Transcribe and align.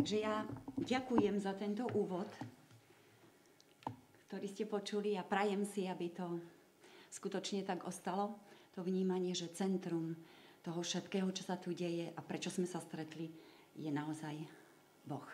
Takže 0.00 0.16
ja 0.16 0.48
ďakujem 0.80 1.36
za 1.36 1.52
tento 1.52 1.84
úvod, 1.92 2.24
ktorý 4.32 4.48
ste 4.48 4.64
počuli 4.64 5.12
a 5.12 5.20
prajem 5.20 5.60
si, 5.68 5.84
aby 5.92 6.08
to 6.08 6.40
skutočne 7.12 7.68
tak 7.68 7.84
ostalo, 7.84 8.32
to 8.72 8.80
vnímanie, 8.80 9.36
že 9.36 9.52
centrum 9.52 10.16
toho 10.64 10.80
všetkého, 10.80 11.28
čo 11.36 11.44
sa 11.44 11.60
tu 11.60 11.76
deje 11.76 12.16
a 12.16 12.20
prečo 12.24 12.48
sme 12.48 12.64
sa 12.64 12.80
stretli, 12.80 13.28
je 13.76 13.92
naozaj 13.92 14.40
Boh. 15.04 15.28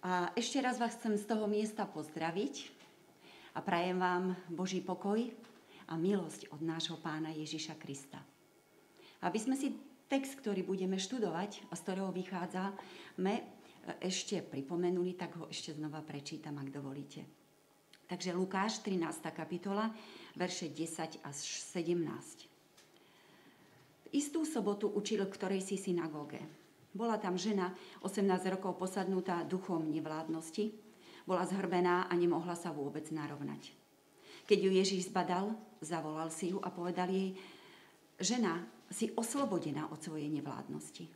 A 0.00 0.32
ešte 0.32 0.64
raz 0.64 0.80
vás 0.80 0.96
chcem 0.96 1.12
z 1.20 1.28
toho 1.28 1.44
miesta 1.44 1.84
pozdraviť 1.84 2.72
a 3.52 3.60
prajem 3.60 4.00
vám 4.00 4.40
Boží 4.48 4.80
pokoj 4.80 5.20
a 5.84 6.00
milosť 6.00 6.48
od 6.48 6.64
nášho 6.64 6.96
pána 6.96 7.36
Ježiša 7.36 7.76
Krista. 7.76 8.24
Aby 9.20 9.36
sme 9.36 9.52
si 9.52 9.76
text, 10.08 10.40
ktorý 10.40 10.64
budeme 10.64 10.96
študovať 10.96 11.68
a 11.68 11.76
z 11.76 11.80
ktorého 11.84 12.10
vychádzame, 12.10 13.34
ešte 14.04 14.44
pripomenuli, 14.44 15.16
tak 15.16 15.36
ho 15.40 15.48
ešte 15.48 15.72
znova 15.72 16.04
prečítam, 16.04 16.60
ak 16.60 16.68
dovolíte. 16.68 17.24
Takže 18.08 18.32
Lukáš, 18.32 18.80
13. 18.84 19.04
kapitola, 19.32 19.92
verše 20.36 20.72
10 20.72 21.24
až 21.24 21.38
17. 21.72 22.48
V 24.08 24.16
istú 24.16 24.44
sobotu 24.48 24.88
učil 24.88 25.24
v 25.24 25.32
ktorej 25.32 25.60
si 25.60 25.76
synagóge. 25.76 26.40
Bola 26.96 27.20
tam 27.20 27.36
žena, 27.36 27.76
18 28.00 28.24
rokov 28.56 28.80
posadnutá 28.80 29.44
duchom 29.44 29.92
nevládnosti. 29.92 30.72
Bola 31.28 31.44
zhrbená 31.44 32.08
a 32.08 32.12
nemohla 32.16 32.56
sa 32.56 32.72
vôbec 32.72 33.04
narovnať. 33.12 33.76
Keď 34.48 34.58
ju 34.64 34.70
Ježíš 34.72 35.12
zbadal, 35.12 35.52
zavolal 35.84 36.32
si 36.32 36.56
ju 36.56 36.58
a 36.64 36.72
povedal 36.72 37.12
jej, 37.12 37.36
žena, 38.16 38.64
si 38.88 39.12
oslobodená 39.14 39.88
od 39.92 40.00
svojej 40.00 40.28
nevládnosti. 40.32 41.08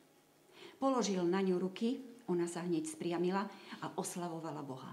Položil 0.77 1.23
na 1.25 1.41
ňu 1.41 1.57
ruky, 1.63 2.03
ona 2.29 2.47
sa 2.47 2.63
hneď 2.63 2.87
spriamila 2.87 3.47
a 3.83 3.87
oslavovala 3.97 4.63
Boha. 4.63 4.93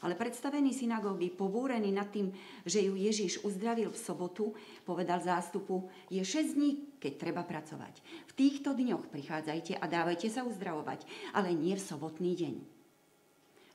Ale 0.00 0.16
predstavený 0.16 0.72
synagógy, 0.72 1.28
pobúrený 1.28 1.92
nad 1.92 2.08
tým, 2.08 2.32
že 2.64 2.80
ju 2.80 2.96
Ježiš 2.96 3.44
uzdravil 3.44 3.92
v 3.92 4.00
sobotu, 4.00 4.56
povedal 4.88 5.20
zástupu, 5.20 5.92
je 6.08 6.24
6 6.24 6.56
dní, 6.56 6.96
keď 6.96 7.12
treba 7.20 7.44
pracovať. 7.44 8.00
V 8.00 8.32
týchto 8.32 8.72
dňoch 8.72 9.12
prichádzajte 9.12 9.76
a 9.76 9.84
dávajte 9.84 10.32
sa 10.32 10.48
uzdravovať, 10.48 11.04
ale 11.36 11.52
nie 11.52 11.76
v 11.76 11.84
sobotný 11.84 12.32
deň. 12.32 12.54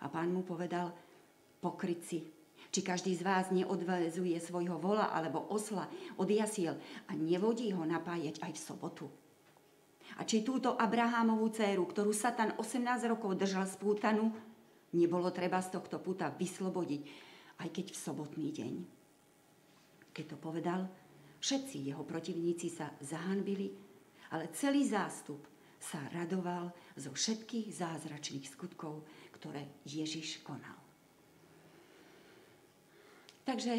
A 0.01 0.09
pán 0.09 0.33
mu 0.33 0.41
povedal, 0.41 0.97
pokryci, 1.61 2.25
či 2.71 2.85
každý 2.85 3.17
z 3.17 3.25
vás 3.25 3.49
neodvezuje 3.49 4.37
svojho 4.39 4.77
vola 4.79 5.11
alebo 5.11 5.43
osla 5.51 5.89
od 6.17 6.29
jasiel 6.29 6.77
a 7.09 7.17
nevodí 7.17 7.73
ho 7.73 7.83
napájať 7.83 8.41
aj 8.41 8.51
v 8.53 8.63
sobotu. 8.63 9.05
A 10.15 10.23
či 10.23 10.45
túto 10.45 10.77
Abrahámovú 10.79 11.51
dceru, 11.51 11.83
ktorú 11.83 12.15
Satan 12.15 12.55
18 12.55 13.09
rokov 13.09 13.35
držal 13.35 13.67
spútanu, 13.67 14.31
nebolo 14.95 15.33
treba 15.33 15.59
z 15.59 15.75
tohto 15.75 15.99
puta 15.99 16.31
vyslobodiť, 16.31 17.01
aj 17.59 17.69
keď 17.73 17.85
v 17.91 17.97
sobotný 17.97 18.47
deň. 18.53 18.73
Keď 20.15 20.25
to 20.31 20.37
povedal, 20.39 20.87
všetci 21.43 21.91
jeho 21.91 22.07
protivníci 22.07 22.71
sa 22.71 22.93
zahanbili, 23.03 23.75
ale 24.31 24.53
celý 24.55 24.87
zástup 24.87 25.43
sa 25.75 25.99
radoval 26.15 26.71
zo 26.95 27.11
všetkých 27.11 27.67
zázračných 27.75 28.47
skutkov, 28.47 29.03
ktoré 29.35 29.83
Ježiš 29.83 30.39
konal. 30.41 30.84
Takže 33.45 33.77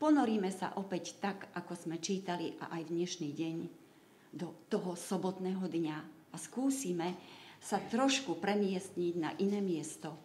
ponoríme 0.00 0.48
sa 0.48 0.72
opäť 0.80 1.20
tak, 1.20 1.52
ako 1.52 1.76
sme 1.76 2.00
čítali 2.00 2.56
a 2.56 2.72
aj 2.80 2.88
dnešný 2.88 3.36
deň 3.36 3.56
do 4.32 4.64
toho 4.72 4.96
sobotného 4.96 5.68
dňa 5.68 5.96
a 6.32 6.36
skúsime 6.40 7.20
sa 7.60 7.76
trošku 7.76 8.40
premiestniť 8.40 9.14
na 9.20 9.36
iné 9.36 9.60
miesto, 9.60 10.16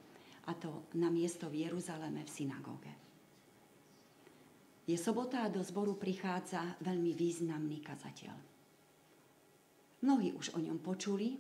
a 0.48 0.56
to 0.56 0.88
na 0.96 1.12
miesto 1.12 1.52
v 1.52 1.68
Jeruzaleme 1.68 2.24
v 2.24 2.32
synagóge. 2.32 2.94
Je 4.88 4.96
sobota 4.96 5.44
a 5.44 5.52
do 5.52 5.60
zboru 5.60 6.00
prichádza 6.00 6.80
veľmi 6.80 7.12
významný 7.12 7.84
kazateľ. 7.84 8.36
Mnohí 10.08 10.32
už 10.32 10.56
o 10.56 10.60
ňom 10.64 10.80
počuli, 10.80 11.36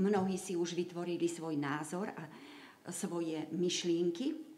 mnohí 0.00 0.36
si 0.40 0.56
už 0.56 0.72
vytvorili 0.72 1.28
svoj 1.28 1.60
názor 1.60 2.08
a 2.08 2.24
svoje 2.88 3.44
myšlienky. 3.52 4.48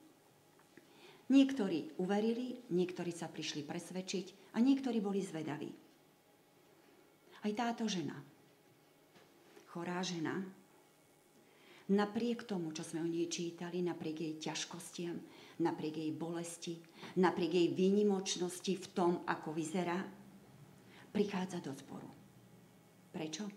Niektorí 1.33 1.97
uverili, 1.97 2.61
niektorí 2.77 3.09
sa 3.09 3.33
prišli 3.33 3.65
presvedčiť 3.65 4.53
a 4.53 4.61
niektorí 4.61 5.01
boli 5.01 5.25
zvedaví. 5.25 5.73
Aj 7.43 7.53
táto 7.57 7.89
žena 7.89 8.21
chorá 9.73 10.05
žena, 10.05 10.37
napriek 11.89 12.45
tomu, 12.45 12.77
čo 12.77 12.85
sme 12.85 13.01
o 13.01 13.09
nej 13.09 13.33
čítali, 13.33 13.81
napriek 13.81 14.21
jej 14.21 14.35
ťažkostiam, 14.53 15.17
napriek 15.65 15.97
jej 15.97 16.13
bolesti, 16.13 16.77
napriek 17.17 17.53
jej 17.57 17.69
výnimočnosti 17.73 18.73
v 18.77 18.87
tom, 18.93 19.25
ako 19.25 19.57
vyzerá, 19.57 20.05
prichádza 21.09 21.65
do 21.65 21.73
zboru. 21.73 22.13
Prečo? 23.09 23.49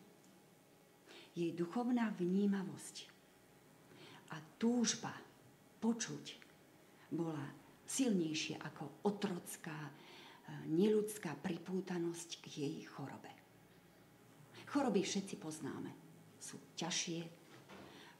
Jej 1.35 1.51
duchovná 1.51 2.07
vnímavosť 2.15 2.95
a 4.31 4.39
túžba 4.55 5.11
počuť 5.83 6.25
bola 7.11 7.64
silnejšia 7.85 8.61
ako 8.61 9.05
otrocká, 9.05 9.77
e, 9.77 9.91
neludská 10.69 11.37
pripútanosť 11.39 12.29
k 12.41 12.45
jej 12.65 12.75
chorobe. 12.89 13.31
Choroby 14.69 15.05
všetci 15.05 15.37
poznáme 15.39 16.05
sú 16.45 16.61
ťažšie, 16.77 17.21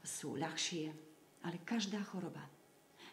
sú 0.01 0.33
ľahšie, 0.33 0.89
ale 1.45 1.61
každá 1.61 2.01
choroba 2.01 2.41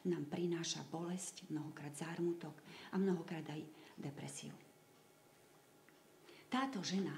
nám 0.09 0.25
prináša 0.33 0.81
bolesť, 0.89 1.45
mnohokrát 1.53 1.93
zármutok 1.93 2.57
a 2.91 2.97
mnohokrát 2.97 3.45
aj 3.53 3.61
depresiu. 4.01 4.57
Táto 6.49 6.81
žena 6.81 7.13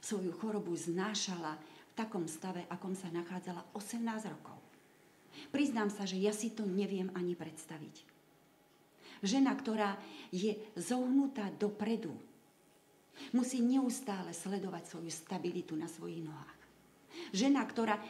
svoju 0.00 0.32
chorobu 0.36 0.72
znášala 0.72 1.60
v 1.60 1.92
takom 1.92 2.24
stave, 2.24 2.64
akom 2.72 2.96
sa 2.96 3.12
nachádzala 3.12 3.72
18 3.76 4.32
rokov. 4.32 4.58
Priznám 5.52 5.92
sa, 5.92 6.08
že 6.08 6.18
ja 6.18 6.32
si 6.34 6.52
to 6.52 6.66
neviem 6.66 7.12
ani 7.14 7.38
predstaviť. 7.38 8.17
Žena, 9.24 9.54
ktorá 9.58 9.98
je 10.30 10.54
zohnutá 10.78 11.50
dopredu, 11.56 12.14
musí 13.34 13.58
neustále 13.58 14.30
sledovať 14.30 14.84
svoju 14.86 15.10
stabilitu 15.10 15.74
na 15.74 15.90
svojich 15.90 16.22
nohách. 16.22 16.58
Žena, 17.34 17.66
ktorá 17.66 17.98
e, 17.98 18.02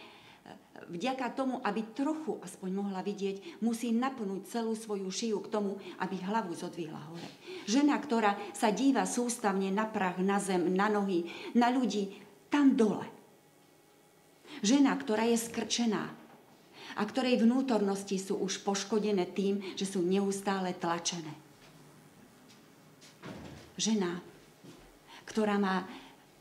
vďaka 0.92 1.32
tomu, 1.32 1.64
aby 1.64 1.80
trochu 1.96 2.36
aspoň 2.44 2.70
mohla 2.76 3.00
vidieť, 3.00 3.64
musí 3.64 3.88
napnúť 3.88 4.52
celú 4.52 4.76
svoju 4.76 5.08
šiju 5.08 5.38
k 5.48 5.52
tomu, 5.52 5.80
aby 6.04 6.16
hlavu 6.20 6.52
zodvihla 6.52 7.00
hore. 7.08 7.28
Žena, 7.64 7.96
ktorá 7.96 8.36
sa 8.52 8.68
díva 8.68 9.08
sústavne 9.08 9.72
na 9.72 9.88
prach, 9.88 10.20
na 10.20 10.36
zem, 10.36 10.68
na 10.76 10.92
nohy, 10.92 11.24
na 11.56 11.72
ľudí, 11.72 12.12
tam 12.52 12.76
dole. 12.76 13.08
Žena, 14.60 14.96
ktorá 14.96 15.24
je 15.28 15.38
skrčená 15.40 16.27
a 16.98 17.02
ktorej 17.06 17.38
vnútornosti 17.38 18.18
sú 18.18 18.42
už 18.42 18.66
poškodené 18.66 19.30
tým, 19.30 19.62
že 19.78 19.86
sú 19.86 20.02
neustále 20.02 20.74
tlačené. 20.74 21.30
Žena, 23.78 24.18
ktorá 25.22 25.54
má 25.62 25.86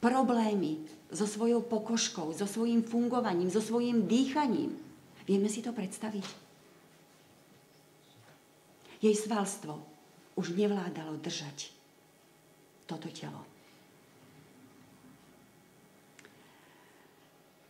problémy 0.02 0.82
so 1.14 1.30
svojou 1.30 1.62
pokožkou, 1.62 2.34
so 2.34 2.50
svojím 2.50 2.82
fungovaním, 2.82 3.54
so 3.54 3.62
svojím 3.62 4.10
dýchaním. 4.10 4.74
Vieme 5.30 5.46
si 5.46 5.62
to 5.62 5.70
predstaviť? 5.70 6.26
Jej 8.98 9.14
svalstvo 9.14 9.78
už 10.34 10.58
nevládalo 10.58 11.22
držať 11.22 11.70
toto 12.90 13.06
telo. 13.14 13.46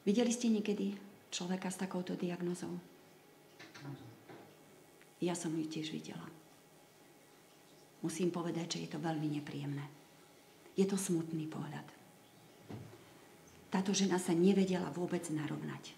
Videli 0.08 0.32
ste 0.32 0.48
niekedy 0.48 1.07
človeka 1.30 1.72
s 1.72 1.82
takouto 1.82 2.16
diagnozou? 2.18 2.72
Ja 5.18 5.34
som 5.34 5.54
ju 5.58 5.66
tiež 5.66 5.90
videla. 5.92 6.26
Musím 8.06 8.30
povedať, 8.30 8.78
že 8.78 8.82
je 8.86 8.90
to 8.94 9.00
veľmi 9.02 9.42
nepríjemné. 9.42 9.86
Je 10.78 10.86
to 10.86 10.94
smutný 10.94 11.50
pohľad 11.50 11.98
táto 13.78 13.92
žena 13.92 14.18
sa 14.18 14.32
nevedela 14.32 14.90
vôbec 14.96 15.22
narovnať. 15.30 15.94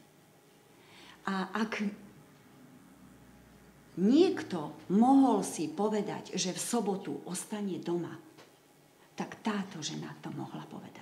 A 1.30 1.54
ak 1.54 1.86
niekto 4.02 4.74
mohol 4.92 5.46
si 5.46 5.70
povedať, 5.70 6.34
že 6.34 6.52
v 6.52 6.60
sobotu 6.60 7.22
ostane 7.30 7.78
doma, 7.78 8.18
tak 9.14 9.40
táto 9.40 9.84
žena 9.84 10.12
to 10.24 10.34
mohla 10.34 10.66
povedať. 10.66 10.99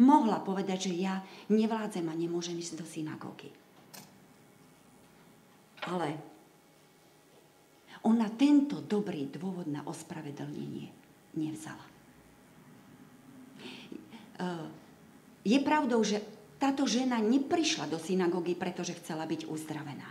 Mohla 0.00 0.40
povedať, 0.40 0.90
že 0.90 0.92
ja 0.96 1.20
nevládzem 1.52 2.06
a 2.08 2.14
nemôžem 2.14 2.58
ísť 2.58 2.74
do 2.80 2.86
synagógy. 2.86 3.50
Ale 5.82 6.14
ona 8.02 8.26
tento 8.34 8.82
dobrý 8.82 9.30
dôvod 9.30 9.70
na 9.70 9.86
ospravedlnenie 9.86 10.90
nevzala. 11.38 11.86
E, 11.86 11.90
je 15.46 15.58
pravdou, 15.62 16.02
že 16.02 16.22
táto 16.58 16.86
žena 16.86 17.18
neprišla 17.18 17.90
do 17.90 17.98
synagógy, 17.98 18.54
pretože 18.54 18.94
chcela 19.02 19.26
byť 19.26 19.50
uzdravená. 19.50 20.08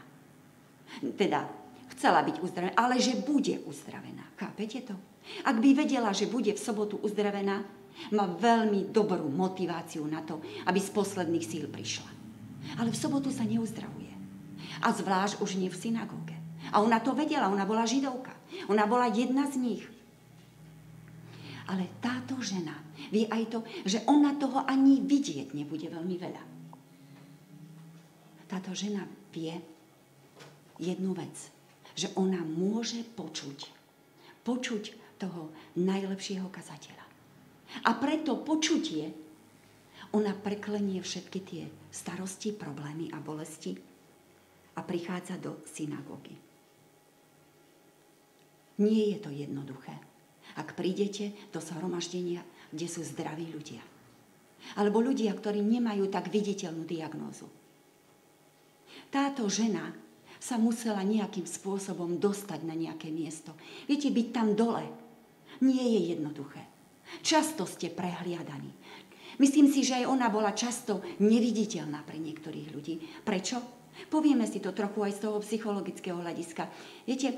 Teda, 1.15 1.47
chcela 1.95 2.19
byť 2.23 2.43
uzdravená, 2.43 2.75
ale 2.75 2.99
že 2.99 3.15
bude 3.15 3.63
uzdravená. 3.63 4.27
Chápete 4.35 4.83
to? 4.83 4.95
Ak 5.47 5.55
by 5.63 5.71
vedela, 5.71 6.11
že 6.11 6.27
bude 6.27 6.51
v 6.51 6.59
sobotu 6.59 6.99
uzdravená, 6.99 7.63
má 8.11 8.25
veľmi 8.25 8.89
dobrú 8.89 9.29
motiváciu 9.29 10.03
na 10.07 10.25
to, 10.25 10.41
aby 10.65 10.79
z 10.81 10.89
posledných 10.91 11.45
síl 11.45 11.65
prišla. 11.69 12.09
Ale 12.81 12.89
v 12.89 12.99
sobotu 12.99 13.29
sa 13.29 13.45
neuzdravuje. 13.45 14.13
A 14.81 14.89
zvlášť 14.89 15.41
už 15.43 15.59
nie 15.59 15.69
v 15.69 15.77
synagóge. 15.77 16.37
A 16.71 16.79
ona 16.79 17.03
to 17.03 17.11
vedela, 17.11 17.51
ona 17.51 17.67
bola 17.67 17.85
židovka. 17.85 18.33
Ona 18.71 18.87
bola 18.87 19.11
jedna 19.11 19.49
z 19.49 19.55
nich. 19.59 19.83
Ale 21.69 21.87
táto 22.03 22.39
žena 22.41 22.75
vie 23.13 23.27
aj 23.27 23.43
to, 23.51 23.59
že 23.85 24.03
ona 24.07 24.35
toho 24.35 24.63
ani 24.65 25.03
vidieť 25.03 25.53
nebude 25.55 25.87
veľmi 25.87 26.15
veľa. 26.17 26.43
Táto 28.51 28.75
žena 28.75 29.07
vie 29.31 29.55
jednu 30.81 31.15
vec, 31.15 31.35
že 31.95 32.11
ona 32.19 32.43
môže 32.43 32.99
počuť. 33.15 33.71
Počuť 34.43 34.83
toho 35.21 35.53
najlepšieho 35.77 36.49
kazateľa. 36.49 37.10
A 37.87 37.95
preto 37.95 38.39
počutie, 38.43 39.09
ona 40.11 40.35
preklenie 40.35 40.99
všetky 40.99 41.39
tie 41.47 41.63
starosti, 41.87 42.51
problémy 42.51 43.11
a 43.15 43.17
bolesti 43.23 43.79
a 44.75 44.81
prichádza 44.83 45.39
do 45.39 45.63
synagógy. 45.63 46.35
Nie 48.81 49.15
je 49.15 49.17
to 49.23 49.29
jednoduché. 49.31 49.95
Ak 50.59 50.75
prídete 50.75 51.31
do 51.55 51.63
zhromaždenia, 51.63 52.43
kde 52.75 52.87
sú 52.91 53.05
zdraví 53.07 53.47
ľudia. 53.47 53.79
Alebo 54.75 54.99
ľudia, 54.99 55.31
ktorí 55.31 55.63
nemajú 55.63 56.11
tak 56.11 56.27
viditeľnú 56.27 56.83
diagnózu. 56.83 57.47
Táto 59.11 59.47
žena 59.47 59.95
sa 60.41 60.57
musela 60.57 61.05
nejakým 61.05 61.45
spôsobom 61.45 62.17
dostať 62.17 62.65
na 62.65 62.75
nejaké 62.75 63.13
miesto. 63.13 63.53
Viete, 63.85 64.09
byť 64.09 64.27
tam 64.33 64.57
dole 64.57 64.89
nie 65.61 65.85
je 65.99 66.17
jednoduché. 66.17 66.70
Často 67.19 67.67
ste 67.67 67.91
prehliadaní. 67.91 68.71
Myslím 69.37 69.67
si, 69.67 69.83
že 69.83 69.99
aj 69.99 70.05
ona 70.07 70.31
bola 70.31 70.55
často 70.55 71.03
neviditeľná 71.19 72.07
pre 72.07 72.15
niektorých 72.15 72.67
ľudí. 72.71 72.95
Prečo? 73.27 73.59
Povieme 74.07 74.47
si 74.47 74.63
to 74.63 74.71
trochu 74.71 75.03
aj 75.03 75.13
z 75.17 75.19
toho 75.27 75.37
psychologického 75.43 76.15
hľadiska. 76.15 76.63
Viete, 77.03 77.35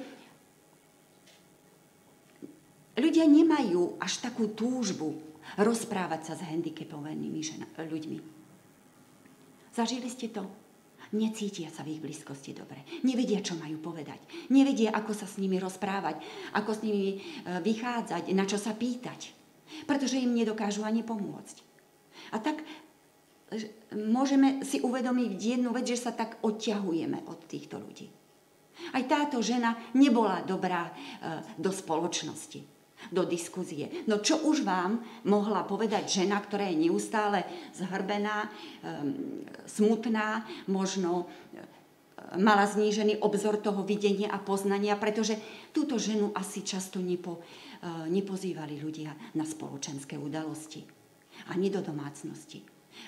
ľudia 2.98 3.26
nemajú 3.26 3.98
až 3.98 4.22
takú 4.22 4.54
túžbu 4.54 5.18
rozprávať 5.60 6.22
sa 6.30 6.34
s 6.38 6.46
handicapovanými 6.46 7.42
ľuďmi. 7.78 8.18
Zažili 9.74 10.10
ste 10.10 10.30
to? 10.30 10.46
Necítia 11.14 11.70
sa 11.70 11.86
v 11.86 11.98
ich 11.98 12.02
blízkosti 12.02 12.58
dobre. 12.58 12.82
Nevedia, 13.06 13.38
čo 13.46 13.54
majú 13.54 13.78
povedať. 13.78 14.50
Nevedia, 14.50 14.90
ako 14.98 15.14
sa 15.14 15.30
s 15.30 15.38
nimi 15.38 15.62
rozprávať, 15.62 16.18
ako 16.58 16.72
s 16.74 16.80
nimi 16.82 17.06
e, 17.14 17.18
vychádzať, 17.62 18.34
na 18.34 18.50
čo 18.50 18.58
sa 18.58 18.74
pýtať. 18.74 19.43
Pretože 19.84 20.22
im 20.22 20.36
nedokážu 20.36 20.86
ani 20.86 21.02
pomôcť. 21.02 21.58
A 22.34 22.42
tak 22.42 22.62
môžeme 23.94 24.66
si 24.66 24.82
uvedomiť 24.82 25.32
jednu 25.38 25.70
vec, 25.74 25.86
že 25.86 26.00
sa 26.00 26.12
tak 26.14 26.42
odťahujeme 26.42 27.30
od 27.30 27.40
týchto 27.46 27.78
ľudí. 27.78 28.10
Aj 28.94 29.04
táto 29.06 29.38
žena 29.40 29.78
nebola 29.94 30.42
dobrá 30.42 30.90
e, 30.90 30.94
do 31.62 31.70
spoločnosti 31.70 32.74
do 33.12 33.28
diskuzie. 33.28 34.08
No 34.08 34.24
čo 34.24 34.40
už 34.48 34.64
vám 34.64 35.04
mohla 35.28 35.68
povedať 35.68 36.24
žena, 36.24 36.40
ktorá 36.40 36.72
je 36.72 36.88
neustále 36.88 37.44
zhrbená, 37.76 38.48
smutná, 39.68 40.48
možno 40.72 41.28
mala 42.38 42.66
znížený 42.66 43.22
obzor 43.22 43.58
toho 43.58 43.86
videnia 43.86 44.32
a 44.32 44.42
poznania, 44.42 44.98
pretože 44.98 45.38
túto 45.74 46.00
ženu 46.02 46.34
asi 46.34 46.66
často 46.66 46.98
nepo, 47.02 47.40
e, 47.40 48.10
nepozývali 48.10 48.80
ľudia 48.82 49.14
na 49.38 49.46
spoločenské 49.46 50.18
udalosti. 50.18 50.86
Ani 51.50 51.70
do 51.74 51.82
domácnosti. 51.82 52.62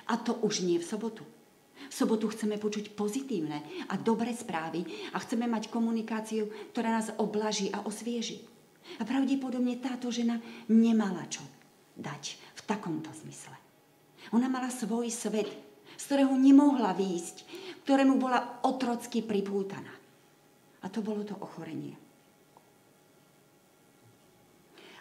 A 0.10 0.18
to 0.18 0.42
už 0.42 0.66
nie 0.66 0.82
v 0.82 0.86
sobotu. 0.86 1.24
V 1.76 1.94
sobotu 1.94 2.32
chceme 2.34 2.58
počuť 2.58 2.98
pozitívne 2.98 3.62
a 3.92 3.94
dobré 4.00 4.34
správy 4.34 4.82
a 5.14 5.22
chceme 5.22 5.46
mať 5.46 5.70
komunikáciu, 5.70 6.50
ktorá 6.74 6.98
nás 6.98 7.14
oblaží 7.22 7.70
a 7.70 7.86
osvieži. 7.86 8.42
A 8.98 9.04
pravdepodobne 9.04 9.78
táto 9.82 10.10
žena 10.10 10.42
nemala 10.72 11.26
čo 11.30 11.42
dať 11.98 12.38
v 12.58 12.62
takomto 12.66 13.12
zmysle. 13.14 13.54
Ona 14.34 14.50
mala 14.50 14.74
svoj 14.74 15.14
svet, 15.14 15.50
z 15.96 16.04
ktorého 16.06 16.36
nemohla 16.36 16.94
výjsť, 16.94 17.38
ktorému 17.88 18.20
bola 18.20 18.62
otrocky 18.68 19.24
pripútaná. 19.24 19.92
A 20.84 20.88
to 20.92 21.02
bolo 21.02 21.26
to 21.26 21.34
ochorenie. 21.42 21.98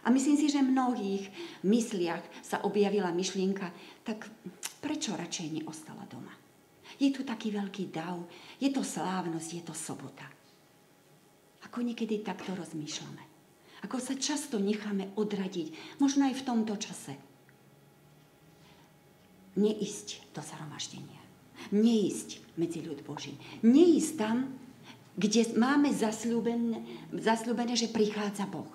A 0.05 0.12
myslím 0.12 0.37
si, 0.37 0.52
že 0.52 0.61
v 0.61 0.73
mnohých 0.73 1.25
mysliach 1.64 2.25
sa 2.44 2.61
objavila 2.61 3.08
myšlienka, 3.08 3.73
tak 4.05 4.29
prečo 4.85 5.17
radšej 5.17 5.61
neostala 5.61 6.05
doma? 6.05 6.32
Je 7.00 7.08
tu 7.08 7.25
taký 7.25 7.50
veľký 7.50 7.88
dav, 7.88 8.20
je 8.61 8.69
to 8.69 8.85
slávnosť, 8.85 9.49
je 9.49 9.62
to 9.64 9.73
sobota. 9.73 10.29
Ako 11.64 11.81
niekedy 11.81 12.20
takto 12.20 12.52
rozmýšľame. 12.52 13.25
Ako 13.88 13.96
sa 14.00 14.14
často 14.17 14.61
necháme 14.61 15.12
odradiť, 15.17 15.99
možno 16.00 16.29
aj 16.29 16.37
v 16.37 16.46
tomto 16.46 16.76
čase. 16.76 17.17
Neísť 19.55 20.35
do 20.35 20.43
zhromaždenia. 20.43 21.23
Neísť 21.71 22.43
medzi 22.59 22.83
ľud 22.83 23.01
Boží. 23.06 23.39
Neísť 23.62 24.12
tam, 24.19 24.51
kde 25.15 25.55
máme 25.55 25.95
zasľúbené, 25.95 27.09
zasľúbené, 27.15 27.79
že 27.79 27.91
prichádza 27.91 28.51
Boh. 28.51 28.71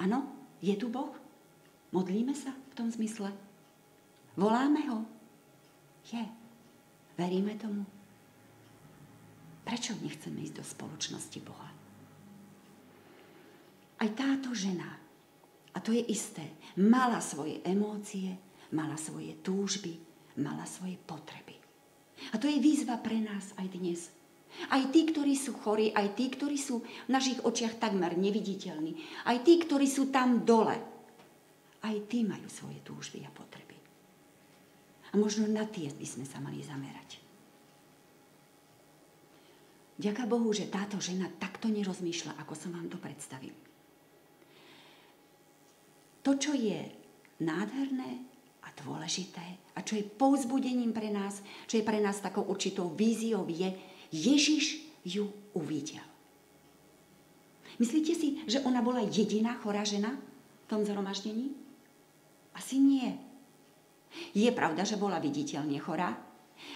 Áno, 0.00 0.24
je 0.64 0.72
tu 0.80 0.88
Boh? 0.88 1.12
Modlíme 1.92 2.32
sa 2.32 2.56
v 2.72 2.72
tom 2.72 2.88
zmysle? 2.88 3.28
Voláme 4.40 4.80
ho? 4.88 5.04
Je. 6.08 6.24
Veríme 7.20 7.60
tomu? 7.60 7.84
Prečo 9.68 9.92
nechceme 10.00 10.40
ísť 10.40 10.56
do 10.56 10.64
spoločnosti 10.64 11.38
Boha? 11.44 11.68
Aj 14.00 14.08
táto 14.16 14.56
žena, 14.56 14.96
a 15.76 15.78
to 15.84 15.92
je 15.92 16.00
isté, 16.08 16.56
mala 16.80 17.20
svoje 17.20 17.60
emócie, 17.68 18.32
mala 18.74 18.94
svoje 18.94 19.34
túžby, 19.42 19.98
mala 20.38 20.66
svoje 20.66 20.96
potreby. 20.98 21.58
A 22.30 22.38
to 22.38 22.46
je 22.46 22.60
výzva 22.60 23.00
pre 23.00 23.18
nás 23.18 23.56
aj 23.56 23.66
dnes. 23.74 24.00
Aj 24.68 24.82
tí, 24.90 25.06
ktorí 25.06 25.38
sú 25.38 25.54
chorí, 25.62 25.94
aj 25.94 26.18
tí, 26.18 26.26
ktorí 26.26 26.58
sú 26.58 26.82
v 26.82 27.10
našich 27.10 27.38
očiach 27.46 27.78
takmer 27.78 28.18
neviditeľní, 28.18 28.98
aj 29.30 29.46
tí, 29.46 29.62
ktorí 29.62 29.86
sú 29.86 30.10
tam 30.10 30.42
dole, 30.42 30.74
aj 31.80 31.96
tí 32.10 32.26
majú 32.26 32.50
svoje 32.50 32.82
túžby 32.82 33.24
a 33.24 33.30
potreby. 33.30 33.78
A 35.10 35.18
možno 35.18 35.46
na 35.46 35.64
tie 35.66 35.90
by 35.90 36.06
sme 36.06 36.26
sa 36.26 36.42
mali 36.42 36.60
zamerať. 36.60 37.22
Ďaká 40.00 40.24
Bohu, 40.24 40.48
že 40.56 40.70
táto 40.70 40.96
žena 40.96 41.28
takto 41.28 41.68
nerozmýšľa, 41.68 42.40
ako 42.40 42.54
som 42.56 42.72
vám 42.72 42.88
to 42.88 42.96
predstavil. 42.96 43.52
To, 46.24 46.36
čo 46.36 46.56
je 46.56 46.88
nádherné 47.40 48.29
dôležité 48.78 49.42
a 49.74 49.80
čo 49.80 49.96
je 49.96 50.04
povzbudením 50.04 50.92
pre 50.92 51.08
nás, 51.08 51.40
čo 51.64 51.80
je 51.80 51.86
pre 51.86 51.98
nás 51.98 52.20
takou 52.20 52.44
určitou 52.44 52.92
víziou, 52.92 53.48
je, 53.48 53.72
Ježiš 54.12 54.84
ju 55.06 55.30
uvidel. 55.56 56.04
Myslíte 57.80 58.12
si, 58.12 58.44
že 58.44 58.60
ona 58.60 58.84
bola 58.84 59.00
jediná 59.00 59.56
chorá 59.56 59.88
žena 59.88 60.12
v 60.12 60.66
tom 60.68 60.84
zhromaždení? 60.84 61.56
Asi 62.52 62.76
nie. 62.76 63.16
Je 64.36 64.50
pravda, 64.52 64.84
že 64.84 65.00
bola 65.00 65.16
viditeľne 65.16 65.80
chorá, 65.80 66.12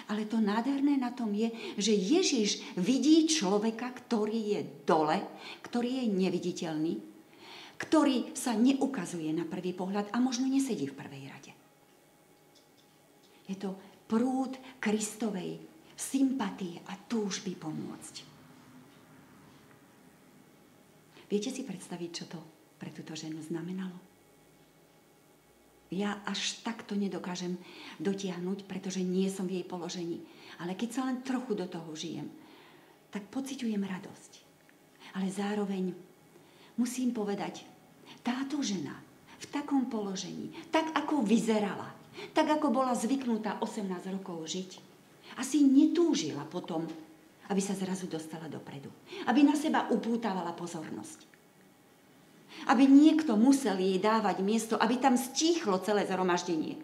ale 0.09 0.25
to 0.25 0.41
nádherné 0.41 0.97
na 0.97 1.13
tom 1.13 1.33
je, 1.37 1.53
že 1.77 1.93
Ježiš 1.93 2.81
vidí 2.81 3.29
človeka, 3.29 3.93
ktorý 3.93 4.57
je 4.57 4.61
dole, 4.89 5.21
ktorý 5.61 6.01
je 6.01 6.05
neviditeľný, 6.09 6.95
ktorý 7.77 8.33
sa 8.33 8.57
neukazuje 8.57 9.29
na 9.35 9.45
prvý 9.45 9.77
pohľad 9.77 10.09
a 10.15 10.19
možno 10.23 10.49
nesedí 10.49 10.89
v 10.89 10.99
prvej 10.99 11.25
rade. 11.29 11.54
Je 13.45 13.57
to 13.57 13.77
prúd 14.09 14.57
Kristovej 14.81 15.61
sympatie 15.95 16.83
a 16.91 16.99
túžby 16.99 17.55
pomôcť. 17.55 18.15
Viete 21.31 21.51
si 21.51 21.65
predstaviť, 21.65 22.11
čo 22.13 22.25
to 22.29 22.39
pre 22.77 22.93
túto 22.93 23.17
ženu 23.17 23.41
znamenalo? 23.41 23.97
Ja 25.95 26.19
až 26.27 26.59
takto 26.67 26.99
nedokážem 26.99 27.55
dotiahnuť, 28.03 28.67
pretože 28.67 28.99
nie 28.99 29.31
som 29.31 29.47
v 29.47 29.63
jej 29.63 29.67
položení. 29.67 30.19
Ale 30.59 30.75
keď 30.75 30.91
sa 30.91 31.07
len 31.07 31.23
trochu 31.23 31.55
do 31.55 31.71
toho 31.71 31.95
žijem, 31.95 32.27
tak 33.15 33.31
pociťujem 33.31 33.79
radosť. 33.79 34.33
Ale 35.15 35.31
zároveň 35.31 35.95
musím 36.75 37.15
povedať, 37.15 37.63
táto 38.27 38.59
žena 38.59 38.99
v 39.39 39.47
takom 39.55 39.87
položení, 39.87 40.51
tak 40.75 40.91
ako 40.99 41.23
vyzerala, 41.23 41.94
tak 42.33 42.47
ako 42.51 42.71
bola 42.71 42.95
zvyknutá 42.95 43.59
18 43.63 43.91
rokov 44.15 44.47
žiť, 44.47 44.71
asi 45.39 45.67
netúžila 45.67 46.47
potom, 46.47 46.87
aby 47.51 47.61
sa 47.61 47.75
zrazu 47.77 48.07
dostala 48.07 48.47
dopredu. 48.47 48.89
Aby 49.27 49.45
na 49.45 49.59
seba 49.59 49.91
upútavala 49.91 50.55
pozornosť. 50.55 51.27
Aby 52.71 52.87
niekto 52.87 53.35
musel 53.35 53.77
jej 53.77 53.99
dávať 53.99 54.41
miesto, 54.41 54.75
aby 54.79 54.97
tam 54.97 55.19
stíchlo 55.19 55.83
celé 55.83 56.07
zhromaždenie. 56.07 56.79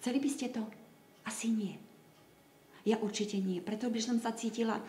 Chceli 0.00 0.18
by 0.18 0.30
ste 0.32 0.46
to? 0.56 0.62
Asi 1.28 1.52
nie. 1.52 1.76
Ja 2.88 2.96
určite 2.96 3.36
nie. 3.36 3.60
Preto 3.60 3.92
by 3.92 4.00
som 4.00 4.16
sa 4.16 4.32
cítila, 4.32 4.80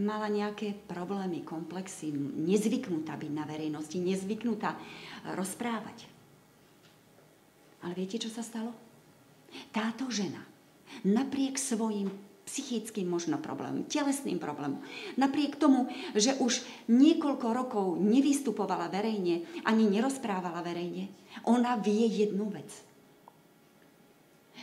mala 0.00 0.32
nejaké 0.32 0.72
problémy, 0.88 1.44
komplexy, 1.44 2.08
nezvyknutá 2.48 3.20
byť 3.20 3.32
na 3.32 3.44
verejnosti, 3.44 3.96
nezvyknutá 4.00 4.76
rozprávať. 5.36 6.17
Ale 7.82 7.94
viete, 7.94 8.18
čo 8.18 8.30
sa 8.30 8.42
stalo? 8.42 8.74
Táto 9.70 10.10
žena 10.10 10.42
napriek 11.06 11.56
svojim 11.56 12.10
psychickým 12.48 13.04
možno 13.04 13.36
problémom, 13.36 13.84
telesným 13.84 14.40
problémom. 14.40 14.80
Napriek 15.20 15.60
tomu, 15.60 15.92
že 16.16 16.32
už 16.40 16.64
niekoľko 16.88 17.46
rokov 17.52 17.86
nevystupovala 18.00 18.88
verejne, 18.88 19.44
ani 19.68 19.84
nerozprávala 19.84 20.64
verejne, 20.64 21.12
ona 21.44 21.76
vie 21.76 22.08
jednu 22.08 22.48
vec. 22.48 22.72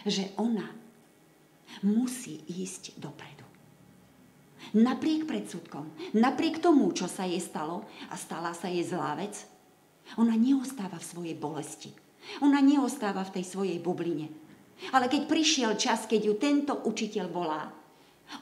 Že 0.01 0.33
ona 0.41 0.65
musí 1.85 2.41
ísť 2.49 2.97
dopredu. 2.97 3.45
Napriek 4.73 5.29
predsudkom, 5.29 5.85
napriek 6.17 6.57
tomu, 6.57 6.89
čo 6.89 7.05
sa 7.05 7.29
jej 7.29 7.39
stalo 7.39 7.85
a 8.09 8.17
stala 8.17 8.57
sa 8.57 8.65
jej 8.65 8.81
zlá 8.81 9.13
vec, 9.13 9.45
ona 10.17 10.33
neostáva 10.33 10.97
v 10.97 11.05
svojej 11.05 11.35
bolesti. 11.37 11.93
Ona 12.41 12.61
neostáva 12.61 13.23
v 13.25 13.39
tej 13.39 13.45
svojej 13.45 13.79
bubline 13.81 14.45
ale 14.91 15.07
keď 15.07 15.21
prišiel 15.27 15.71
čas, 15.79 16.03
keď 16.05 16.21
ju 16.21 16.33
tento 16.35 16.73
učiteľ 16.83 17.25
volá, 17.31 17.63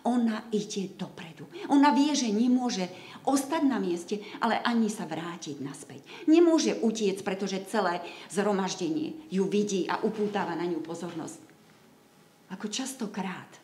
ona 0.08 0.48
ide 0.56 0.96
dopredu. 0.96 1.44
Ona 1.68 1.92
vie, 1.92 2.16
že 2.16 2.32
nemôže 2.32 2.88
ostať 3.28 3.64
na 3.68 3.84
mieste, 3.84 4.24
ale 4.40 4.64
ani 4.64 4.88
sa 4.88 5.04
vrátiť 5.04 5.60
naspäť. 5.60 6.02
Nemôže 6.26 6.80
utiec, 6.80 7.20
pretože 7.22 7.68
celé 7.68 8.00
zhromaždenie 8.32 9.28
ju 9.28 9.44
vidí 9.44 9.84
a 9.92 10.00
upútava 10.00 10.56
na 10.56 10.64
ňu 10.64 10.80
pozornosť. 10.80 11.40
Ako 12.56 12.72
častokrát 12.72 13.60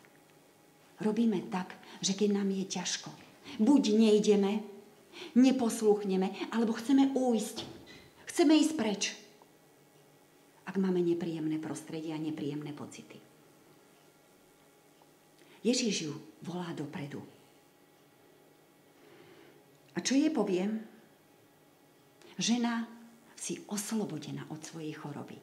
robíme 1.00 1.40
tak, 1.48 1.72
že 2.04 2.12
keď 2.12 2.36
nám 2.36 2.52
je 2.52 2.64
ťažko, 2.68 3.08
buď 3.56 3.82
nejdeme, 3.96 4.60
neposluchneme, 5.40 6.52
alebo 6.52 6.76
chceme 6.76 7.16
ujsť. 7.16 7.56
Chceme 8.28 8.52
ísť 8.60 8.74
preč 8.76 9.02
ak 10.70 10.78
máme 10.78 11.02
nepríjemné 11.02 11.58
prostredie 11.58 12.14
a 12.14 12.22
nepríjemné 12.22 12.70
pocity. 12.70 13.18
Ježiš 15.66 16.06
ju 16.06 16.14
volá 16.46 16.70
dopredu. 16.70 17.18
A 19.90 19.98
čo 19.98 20.14
jej 20.14 20.30
poviem? 20.30 20.78
Žena 22.38 22.86
si 23.34 23.58
oslobodená 23.66 24.46
od 24.54 24.62
svojej 24.62 24.94
choroby. 24.94 25.42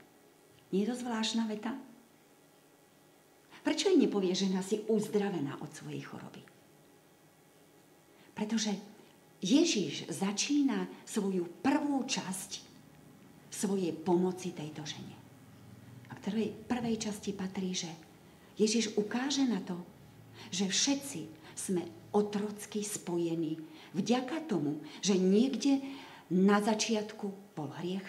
Nie 0.72 0.88
je 0.88 0.96
to 0.96 1.04
zvláštna 1.04 1.44
veta? 1.44 1.76
Prečo 3.68 3.92
jej 3.92 4.00
nepovie, 4.00 4.32
žena 4.32 4.64
si 4.64 4.80
uzdravená 4.88 5.60
od 5.60 5.68
svojej 5.76 6.08
choroby? 6.08 6.40
Pretože 8.32 8.72
Ježiš 9.44 10.08
začína 10.08 10.88
svoju 11.04 11.52
prvú 11.60 12.08
časť 12.08 12.64
svojej 13.52 13.92
pomoci 13.92 14.56
tejto 14.56 14.88
žene 14.88 15.17
prvej, 16.28 16.52
prvej 16.68 16.96
časti 17.00 17.32
patrí, 17.32 17.72
že 17.72 17.88
Ježiš 18.60 19.00
ukáže 19.00 19.48
na 19.48 19.64
to, 19.64 19.80
že 20.52 20.68
všetci 20.68 21.22
sme 21.56 21.88
otrocky 22.12 22.84
spojení 22.84 23.56
vďaka 23.96 24.44
tomu, 24.44 24.84
že 25.00 25.16
niekde 25.16 25.80
na 26.28 26.60
začiatku 26.60 27.56
bol 27.56 27.72
hriech. 27.80 28.04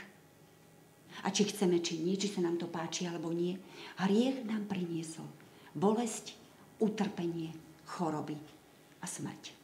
A 1.23 1.31
či 1.31 1.47
chceme, 1.47 1.79
či 1.79 2.03
nie, 2.03 2.19
či 2.19 2.27
sa 2.27 2.43
nám 2.43 2.59
to 2.59 2.67
páči 2.67 3.07
alebo 3.07 3.31
nie, 3.31 3.55
hriech 4.03 4.43
nám 4.43 4.67
priniesol 4.67 5.27
bolesť, 5.79 6.35
utrpenie, 6.83 7.55
choroby 7.87 8.35
a 8.99 9.07
smrť. 9.07 9.55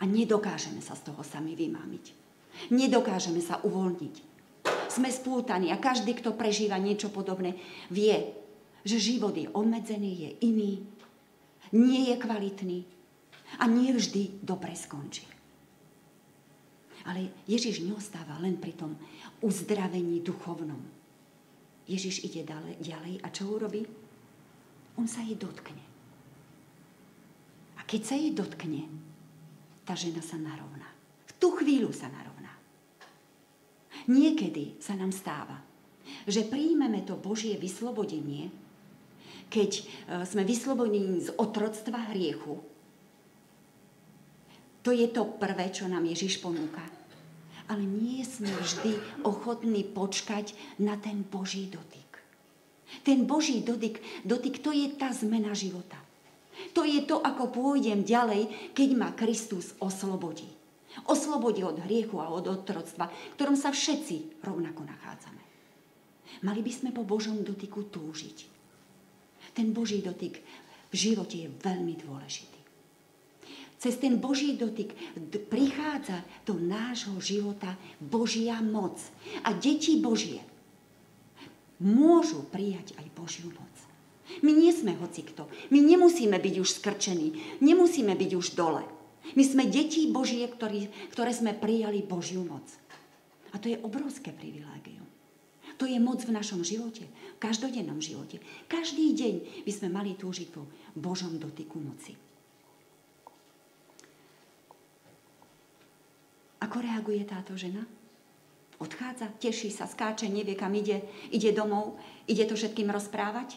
A 0.00 0.08
nedokážeme 0.08 0.80
sa 0.80 0.96
z 0.96 1.12
toho 1.12 1.20
sami 1.20 1.52
vymámiť. 1.52 2.16
Nedokážeme 2.72 3.44
sa 3.44 3.60
uvoľniť 3.60 4.29
sme 4.90 5.08
spútaní 5.08 5.70
a 5.70 5.78
každý, 5.78 6.18
kto 6.18 6.34
prežíva 6.34 6.76
niečo 6.76 7.08
podobné, 7.08 7.56
vie, 7.88 8.34
že 8.82 8.98
život 8.98 9.34
je 9.36 9.48
obmedzený, 9.50 10.12
je 10.16 10.30
iný, 10.46 10.72
nie 11.76 12.10
je 12.10 12.16
kvalitný 12.18 12.78
a 13.62 13.64
nie 13.70 13.94
vždy 13.94 14.42
dobre 14.42 14.74
skončí. 14.74 15.26
Ale 17.08 17.32
Ježiš 17.48 17.80
neostáva 17.80 18.36
len 18.44 18.60
pri 18.60 18.76
tom 18.76 18.92
uzdravení 19.40 20.20
duchovnom. 20.20 20.80
Ježiš 21.88 22.22
ide 22.28 22.44
ďalej, 22.78 23.24
a 23.24 23.28
čo 23.32 23.50
urobí? 23.50 23.82
On 25.00 25.08
sa 25.08 25.24
jej 25.24 25.34
dotkne. 25.34 25.82
A 27.80 27.84
keď 27.88 28.00
sa 28.04 28.14
jej 28.14 28.30
dotkne, 28.36 28.84
tá 29.82 29.96
žena 29.96 30.22
sa 30.22 30.36
narovná. 30.36 30.86
V 31.26 31.32
tú 31.40 31.56
chvíľu 31.56 31.90
sa 31.90 32.06
narovná. 32.12 32.29
Niekedy 34.08 34.80
sa 34.80 34.96
nám 34.96 35.12
stáva, 35.12 35.60
že 36.24 36.46
príjmeme 36.46 37.04
to 37.04 37.18
Božie 37.18 37.60
vyslobodenie, 37.60 38.48
keď 39.50 39.70
e, 39.76 39.82
sme 40.24 40.46
vyslobodení 40.46 41.20
z 41.26 41.34
otroctva 41.36 42.14
hriechu. 42.14 42.62
To 44.80 44.90
je 44.94 45.10
to 45.12 45.28
prvé, 45.36 45.68
čo 45.68 45.90
nám 45.90 46.06
Ježiš 46.08 46.40
ponúka. 46.40 46.80
Ale 47.68 47.84
nie 47.84 48.24
sme 48.24 48.48
vždy 48.48 49.22
ochotní 49.26 49.84
počkať 49.84 50.56
na 50.80 50.96
ten 50.96 51.22
Boží 51.22 51.68
dotyk. 51.68 52.10
Ten 53.06 53.28
Boží 53.28 53.62
dotyk, 53.62 54.02
dotyk, 54.26 54.58
to 54.64 54.74
je 54.74 54.90
tá 54.96 55.14
zmena 55.14 55.54
života. 55.54 55.98
To 56.74 56.82
je 56.82 57.06
to, 57.06 57.22
ako 57.22 57.54
pôjdem 57.54 58.02
ďalej, 58.02 58.74
keď 58.74 58.88
ma 58.98 59.14
Kristus 59.14 59.72
oslobodí. 59.78 60.59
Oslobodí 61.06 61.62
od 61.62 61.78
hriechu 61.86 62.18
a 62.18 62.30
od 62.34 62.50
otroctva, 62.50 63.06
v 63.10 63.34
ktorom 63.38 63.54
sa 63.54 63.70
všetci 63.70 64.42
rovnako 64.42 64.82
nachádzame. 64.86 65.42
Mali 66.46 66.60
by 66.62 66.72
sme 66.72 66.90
po 66.90 67.06
Božom 67.06 67.42
dotyku 67.42 67.90
túžiť. 67.90 68.38
Ten 69.54 69.74
Boží 69.74 70.02
dotyk 70.02 70.38
v 70.90 70.94
živote 70.94 71.36
je 71.46 71.48
veľmi 71.50 71.94
dôležitý. 71.98 72.60
Cez 73.80 73.96
ten 73.96 74.20
Boží 74.20 74.60
dotyk 74.60 74.92
prichádza 75.48 76.20
do 76.44 76.60
nášho 76.60 77.16
života 77.16 77.80
Božia 77.96 78.60
moc. 78.60 79.00
A 79.40 79.56
deti 79.56 79.96
Božie 79.96 80.44
môžu 81.80 82.44
prijať 82.52 82.92
aj 83.00 83.06
Božiu 83.16 83.48
moc. 83.48 83.74
My 84.44 84.52
nie 84.52 84.70
sme 84.70 84.94
hocikto. 85.00 85.48
My 85.72 85.80
nemusíme 85.80 86.36
byť 86.36 86.54
už 86.60 86.68
skrčení. 86.76 87.58
Nemusíme 87.64 88.12
byť 88.14 88.30
už 88.36 88.46
dole. 88.54 88.84
My 89.34 89.44
sme 89.46 89.70
deti 89.70 90.10
Božie, 90.10 90.42
ktorý, 90.48 90.90
ktoré 91.14 91.30
sme 91.30 91.54
prijali 91.54 92.02
Božiu 92.02 92.42
moc. 92.42 92.66
A 93.54 93.58
to 93.58 93.70
je 93.70 93.78
obrovské 93.82 94.34
privilégium. 94.34 95.06
To 95.78 95.88
je 95.88 95.96
moc 95.96 96.20
v 96.20 96.34
našom 96.34 96.60
živote, 96.60 97.08
v 97.08 97.38
každodennom 97.40 98.04
živote. 98.04 98.36
Každý 98.68 99.16
deň 99.16 99.64
by 99.64 99.72
sme 99.72 99.88
mali 99.88 100.12
túžiť 100.12 100.48
po 100.52 100.68
Božom 100.92 101.40
dotyku 101.40 101.80
moci. 101.80 102.12
Ako 106.60 106.84
reaguje 106.84 107.24
táto 107.24 107.56
žena? 107.56 107.80
Odchádza, 108.76 109.32
teší 109.40 109.72
sa, 109.72 109.88
skáče, 109.88 110.28
nevie, 110.28 110.52
kam 110.52 110.72
ide, 110.76 111.00
ide 111.32 111.56
domov, 111.56 111.96
ide 112.28 112.44
to 112.44 112.56
všetkým 112.56 112.92
rozprávať? 112.92 113.56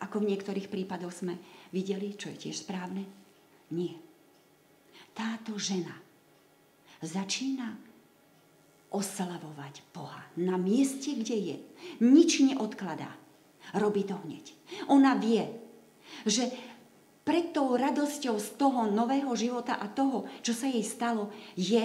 Ako 0.00 0.24
v 0.24 0.32
niektorých 0.32 0.72
prípadoch 0.72 1.12
sme 1.12 1.36
videli, 1.68 2.16
čo 2.16 2.32
je 2.32 2.48
tiež 2.48 2.64
správne? 2.64 3.04
Nie 3.68 4.07
táto 5.18 5.58
žena 5.58 5.98
začína 7.02 7.74
oslavovať 8.94 9.82
Boha 9.90 10.22
na 10.38 10.54
mieste, 10.54 11.18
kde 11.18 11.36
je. 11.36 11.56
Nič 11.98 12.38
neodkladá. 12.46 13.10
Robí 13.74 14.06
to 14.06 14.14
hneď. 14.24 14.54
Ona 14.88 15.18
vie, 15.18 15.44
že 16.24 16.48
pred 17.26 17.52
tou 17.52 17.76
radosťou 17.76 18.40
z 18.40 18.48
toho 18.56 18.88
nového 18.88 19.28
života 19.36 19.76
a 19.76 19.90
toho, 19.90 20.24
čo 20.40 20.56
sa 20.56 20.70
jej 20.70 20.80
stalo, 20.86 21.28
je, 21.52 21.84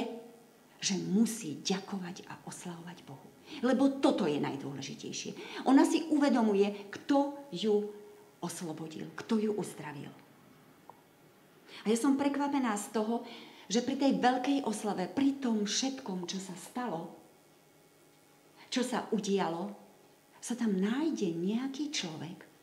že 0.79 0.95
musí 0.95 1.59
ďakovať 1.59 2.23
a 2.31 2.39
oslavovať 2.47 2.97
Bohu. 3.03 3.27
Lebo 3.59 3.99
toto 3.99 4.23
je 4.23 4.39
najdôležitejšie. 4.39 5.63
Ona 5.67 5.83
si 5.83 6.07
uvedomuje, 6.07 6.87
kto 6.87 7.51
ju 7.51 7.91
oslobodil, 8.39 9.11
kto 9.19 9.35
ju 9.43 9.51
uzdravil. 9.59 10.22
A 11.81 11.89
ja 11.89 11.97
som 11.97 12.13
prekvapená 12.13 12.77
z 12.77 12.93
toho, 12.93 13.25
že 13.65 13.81
pri 13.81 13.97
tej 13.97 14.21
veľkej 14.21 14.57
oslave, 14.69 15.09
pri 15.09 15.41
tom 15.41 15.65
všetkom, 15.65 16.29
čo 16.29 16.37
sa 16.37 16.53
stalo, 16.53 17.09
čo 18.69 18.85
sa 18.85 19.09
udialo, 19.09 19.73
sa 20.43 20.53
tam 20.53 20.77
nájde 20.77 21.33
nejaký 21.33 21.89
človek, 21.89 22.53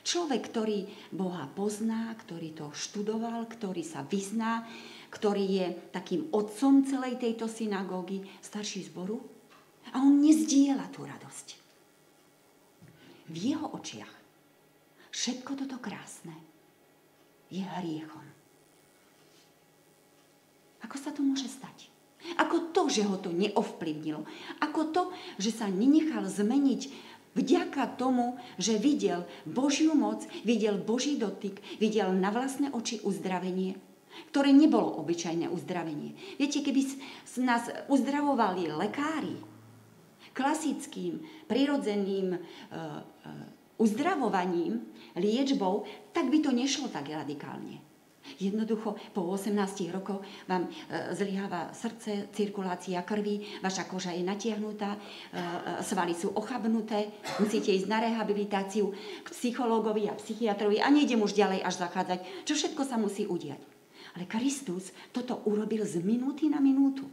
Človek, 0.00 0.48
ktorý 0.48 0.88
Boha 1.12 1.44
pozná, 1.52 2.08
ktorý 2.16 2.56
to 2.56 2.72
študoval, 2.72 3.44
ktorý 3.44 3.84
sa 3.84 4.00
vyzná, 4.00 4.64
ktorý 5.12 5.44
je 5.44 5.66
takým 5.92 6.32
otcom 6.32 6.86
celej 6.86 7.20
tejto 7.20 7.50
synagógy, 7.50 8.24
starší 8.40 8.88
zboru. 8.88 9.20
A 9.92 10.00
on 10.00 10.22
nezdiela 10.22 10.88
tú 10.88 11.04
radosť. 11.04 11.48
V 13.30 13.36
jeho 13.36 13.66
očiach 13.76 14.14
všetko 15.10 15.66
toto 15.66 15.76
krásne 15.82 16.34
je 17.50 17.62
hriechom. 17.62 18.24
Ako 20.90 20.98
sa 20.98 21.14
to 21.14 21.22
môže 21.22 21.46
stať? 21.46 21.86
Ako 22.34 22.74
to, 22.74 22.90
že 22.90 23.06
ho 23.06 23.14
to 23.14 23.30
neovplyvnilo? 23.30 24.26
Ako 24.58 24.90
to, 24.90 25.14
že 25.38 25.54
sa 25.54 25.70
nenechal 25.70 26.26
zmeniť 26.26 27.10
Vďaka 27.30 27.94
tomu, 27.94 28.42
že 28.58 28.74
videl 28.74 29.22
Božiu 29.46 29.94
moc, 29.94 30.26
videl 30.42 30.82
Boží 30.82 31.14
dotyk, 31.14 31.62
videl 31.78 32.10
na 32.10 32.34
vlastné 32.34 32.74
oči 32.74 32.98
uzdravenie, 33.06 33.78
ktoré 34.34 34.50
nebolo 34.50 34.98
obyčajné 34.98 35.46
uzdravenie. 35.46 36.18
Viete, 36.42 36.58
keby 36.58 36.82
nás 37.46 37.70
uzdravovali 37.86 38.74
lekári 38.74 39.38
klasickým, 40.34 41.22
prirodzeným 41.46 42.34
uh, 42.34 42.38
uh, 42.42 43.78
uzdravovaním, 43.78 44.82
liečbou, 45.14 45.86
tak 46.10 46.34
by 46.34 46.38
to 46.42 46.50
nešlo 46.50 46.90
tak 46.90 47.14
radikálne. 47.14 47.78
Jednoducho 48.38 48.94
po 49.10 49.32
18 49.34 49.90
rokoch 49.90 50.22
vám 50.46 50.68
e, 50.68 50.70
zlyháva 51.16 51.74
srdce, 51.74 52.30
cirkulácia 52.30 53.02
krvi, 53.02 53.58
vaša 53.64 53.88
koža 53.90 54.14
je 54.14 54.22
natiahnutá, 54.22 54.94
e, 54.94 54.98
e, 54.98 55.40
svaly 55.82 56.14
sú 56.14 56.30
ochabnuté, 56.36 57.10
musíte 57.42 57.74
ísť 57.74 57.88
na 57.90 57.98
rehabilitáciu 58.04 58.92
k 59.24 59.28
psychológovi 59.32 60.06
a 60.06 60.14
psychiatrovi 60.14 60.78
a 60.78 60.92
nejdem 60.92 61.24
už 61.24 61.34
ďalej 61.34 61.64
až 61.64 61.74
zachádzať, 61.82 62.46
čo 62.46 62.52
všetko 62.54 62.82
sa 62.86 63.00
musí 63.00 63.26
udiať. 63.26 63.58
Ale 64.14 64.26
Kristus 64.26 64.92
toto 65.14 65.42
urobil 65.46 65.86
z 65.86 66.02
minúty 66.02 66.50
na 66.50 66.58
minútu. 66.58 67.08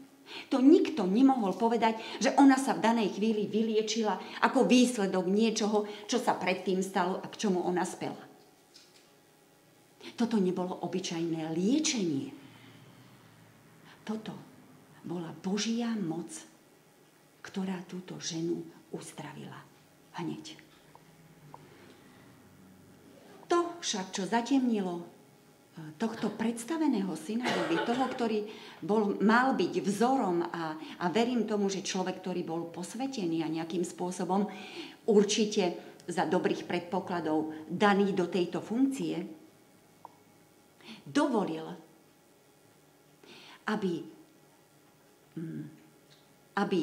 To 0.51 0.59
nikto 0.59 1.07
nemohol 1.07 1.55
povedať, 1.55 2.03
že 2.19 2.35
ona 2.35 2.59
sa 2.59 2.75
v 2.75 2.83
danej 2.83 3.15
chvíli 3.15 3.47
vyliečila 3.47 4.43
ako 4.43 4.67
výsledok 4.67 5.23
niečoho, 5.23 5.87
čo 6.03 6.19
sa 6.19 6.35
predtým 6.35 6.83
stalo 6.83 7.23
a 7.23 7.27
k 7.31 7.47
čomu 7.47 7.63
ona 7.63 7.87
spela. 7.87 8.26
Toto 10.17 10.41
nebolo 10.41 10.73
obyčajné 10.81 11.53
liečenie. 11.53 12.33
Toto 14.01 14.33
bola 15.05 15.29
Božia 15.45 15.93
moc, 15.93 16.27
ktorá 17.45 17.77
túto 17.85 18.17
ženu 18.17 18.65
uzdravila. 18.89 19.61
Hneď. 20.17 20.57
To 23.47 23.77
však, 23.79 24.11
čo 24.11 24.25
zatemnilo 24.25 24.99
e, 24.99 25.03
tohto 26.01 26.33
predstaveného 26.33 27.13
synagógy, 27.13 27.77
toho, 27.85 28.05
ktorý 28.09 28.39
bol, 28.81 29.21
mal 29.21 29.53
byť 29.53 29.73
vzorom 29.85 30.43
a, 30.49 30.75
a 30.99 31.05
verím 31.13 31.45
tomu, 31.45 31.69
že 31.69 31.85
človek, 31.85 32.19
ktorý 32.19 32.41
bol 32.41 32.67
posvetený 32.73 33.45
a 33.45 33.53
nejakým 33.53 33.85
spôsobom 33.85 34.49
určite 35.07 35.77
za 36.09 36.25
dobrých 36.25 36.65
predpokladov 36.65 37.53
daný 37.69 38.11
do 38.17 38.27
tejto 38.27 38.59
funkcie, 38.59 39.36
dovolil, 41.05 41.65
aby, 43.67 43.93
mm, 45.35 45.63
aby 46.57 46.79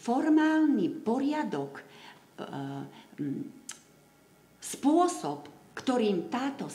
formálny 0.00 0.86
poriadok, 1.02 1.72
e, 1.80 1.84
mm, 3.20 3.42
spôsob, 4.60 5.38
ktorým 5.74 6.28
táto 6.28 6.68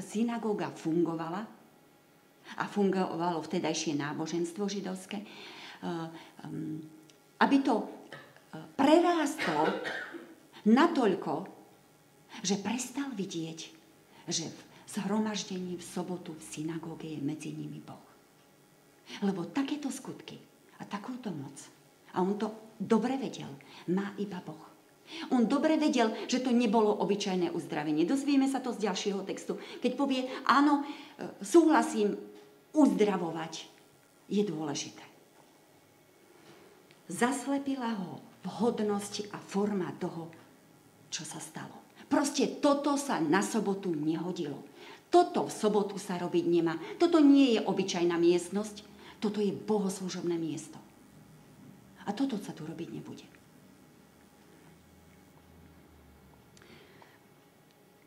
synagóga 0.00 0.74
fungovala, 0.74 1.60
a 2.58 2.64
fungovalo 2.66 3.38
vtedajšie 3.44 3.94
náboženstvo 3.94 4.66
židovské, 4.66 5.22
e, 5.22 5.26
mm, 6.42 6.78
aby 7.38 7.56
to 7.62 7.74
e, 7.78 7.86
prerástlo 8.74 9.70
natoľko, 10.66 11.46
že 12.42 12.58
prestal 12.58 13.10
vidieť, 13.14 13.58
že 14.26 14.46
zhromaždení 14.90 15.78
v 15.78 15.84
sobotu 15.84 16.34
v 16.34 16.42
synagóge 16.42 17.06
je 17.06 17.20
medzi 17.22 17.54
nimi 17.54 17.78
Boh. 17.78 18.08
Lebo 19.22 19.46
takéto 19.46 19.90
skutky 19.90 20.38
a 20.78 20.86
takúto 20.86 21.30
moc, 21.30 21.54
a 22.14 22.22
on 22.22 22.34
to 22.34 22.74
dobre 22.78 23.14
vedel, 23.14 23.50
má 23.94 24.14
iba 24.18 24.42
Boh. 24.42 24.70
On 25.34 25.42
dobre 25.42 25.74
vedel, 25.74 26.14
že 26.30 26.38
to 26.38 26.54
nebolo 26.54 26.94
obyčajné 27.02 27.50
uzdravenie. 27.50 28.06
Dozvieme 28.06 28.46
sa 28.46 28.62
to 28.62 28.70
z 28.70 28.86
ďalšieho 28.86 29.26
textu. 29.26 29.58
Keď 29.82 29.98
povie, 29.98 30.30
áno, 30.46 30.86
e, 30.86 31.42
súhlasím, 31.42 32.14
uzdravovať 32.70 33.66
je 34.30 34.42
dôležité. 34.46 35.02
Zaslepila 37.10 37.90
ho 37.98 38.22
vhodnosť 38.46 39.34
a 39.34 39.38
forma 39.42 39.90
toho, 39.98 40.30
čo 41.10 41.26
sa 41.26 41.42
stalo. 41.42 41.89
Proste 42.10 42.58
toto 42.58 42.98
sa 42.98 43.22
na 43.22 43.38
sobotu 43.38 43.94
nehodilo. 43.94 44.66
Toto 45.10 45.46
v 45.46 45.52
sobotu 45.54 45.94
sa 45.94 46.18
robiť 46.18 46.44
nemá. 46.50 46.74
Toto 46.98 47.22
nie 47.22 47.54
je 47.54 47.60
obyčajná 47.62 48.18
miestnosť, 48.18 48.82
toto 49.22 49.38
je 49.38 49.54
bohoslužobné 49.54 50.34
miesto. 50.34 50.78
A 52.06 52.10
toto 52.10 52.34
sa 52.42 52.50
tu 52.50 52.66
robiť 52.66 52.88
nebude. 52.90 53.26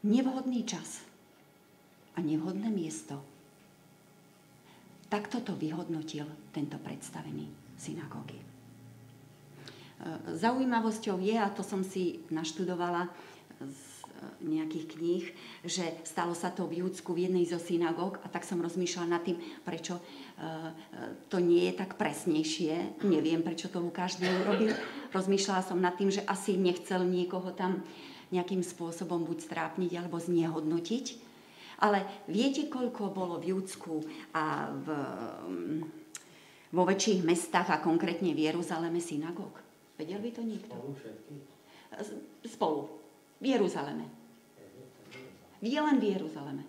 Nevhodný 0.04 0.68
čas 0.68 1.00
a 2.16 2.20
nevhodné 2.20 2.68
miesto. 2.68 3.24
Takto 5.08 5.40
to 5.40 5.56
vyhodnotil 5.56 6.28
tento 6.52 6.76
predstavený 6.82 7.48
synagógy. 7.80 8.36
E, 8.36 8.46
zaujímavosťou 10.36 11.22
je, 11.24 11.36
a 11.40 11.48
to 11.54 11.64
som 11.64 11.86
si 11.86 12.20
naštudovala 12.34 13.08
z 13.64 13.93
nejakých 14.44 14.86
kníh, 14.98 15.26
že 15.64 15.86
stalo 16.04 16.36
sa 16.36 16.52
to 16.52 16.68
v 16.68 16.84
Júdsku 16.84 17.16
v 17.16 17.30
jednej 17.30 17.46
zo 17.48 17.62
synagóg 17.62 18.20
a 18.24 18.28
tak 18.28 18.44
som 18.44 18.62
rozmýšľala 18.62 19.08
nad 19.08 19.24
tým, 19.24 19.40
prečo 19.64 19.98
e, 19.98 20.02
e, 20.02 20.72
to 21.32 21.40
nie 21.40 21.72
je 21.72 21.74
tak 21.80 21.96
presnejšie. 21.96 23.04
Neviem, 23.08 23.46
prečo 23.46 23.72
to 23.72 23.80
Lukáš 23.80 24.20
neurobil. 24.20 24.76
Rozmýšľala 25.16 25.62
som 25.64 25.80
nad 25.80 25.96
tým, 25.96 26.12
že 26.12 26.26
asi 26.28 26.60
nechcel 26.60 27.06
niekoho 27.08 27.54
tam 27.56 27.86
nejakým 28.34 28.66
spôsobom 28.66 29.24
buď 29.30 29.46
strápniť 29.46 29.92
alebo 30.00 30.18
znehodnotiť. 30.18 31.06
Ale 31.84 32.06
viete, 32.32 32.72
koľko 32.72 33.12
bolo 33.12 33.38
v 33.38 33.54
Júdsku 33.54 34.02
a 34.34 34.72
v, 34.72 34.88
vo 36.72 36.84
väčších 36.88 37.22
mestách 37.22 37.70
a 37.70 37.84
konkrétne 37.84 38.32
v 38.32 38.50
Jeruzaleme 38.50 39.04
synagóg? 39.04 39.60
Vedel 40.00 40.18
by 40.24 40.30
to 40.34 40.42
niekto? 40.42 40.74
Spolu 42.48 43.03
v 43.44 43.46
Jeruzaleme. 43.52 44.08
Je 45.60 45.76
len 45.76 46.00
v 46.00 46.16
Jeruzaleme. 46.16 46.64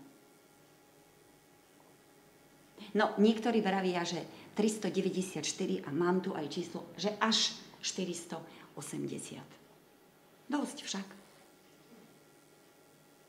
No, 2.99 3.15
niektorí 3.19 3.63
vravia, 3.63 4.03
že 4.03 4.23
394 4.59 5.43
a 5.87 5.91
mám 5.91 6.23
tu 6.23 6.35
aj 6.35 6.47
číslo, 6.51 6.91
že 6.99 7.15
až 7.19 7.55
480. 7.83 9.43
Dosť 10.51 10.79
však. 10.83 11.09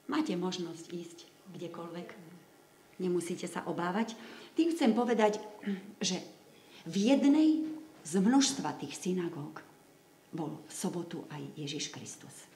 Máte 0.06 0.38
možnosť 0.38 0.86
ísť 0.94 1.26
kdekoľvek. 1.58 2.10
Nemusíte 3.02 3.50
sa 3.50 3.66
obávať. 3.66 4.14
Tým 4.54 4.70
chcem 4.74 4.94
povedať, 4.94 5.42
že 5.98 6.22
v 6.86 6.96
jednej 7.10 7.66
z 8.06 8.14
množstva 8.22 8.78
tých 8.78 8.94
synagóg 8.94 9.66
bol 10.30 10.62
v 10.70 10.72
sobotu 10.72 11.26
aj 11.34 11.42
Ježiš 11.58 11.90
Kristus. 11.90 12.55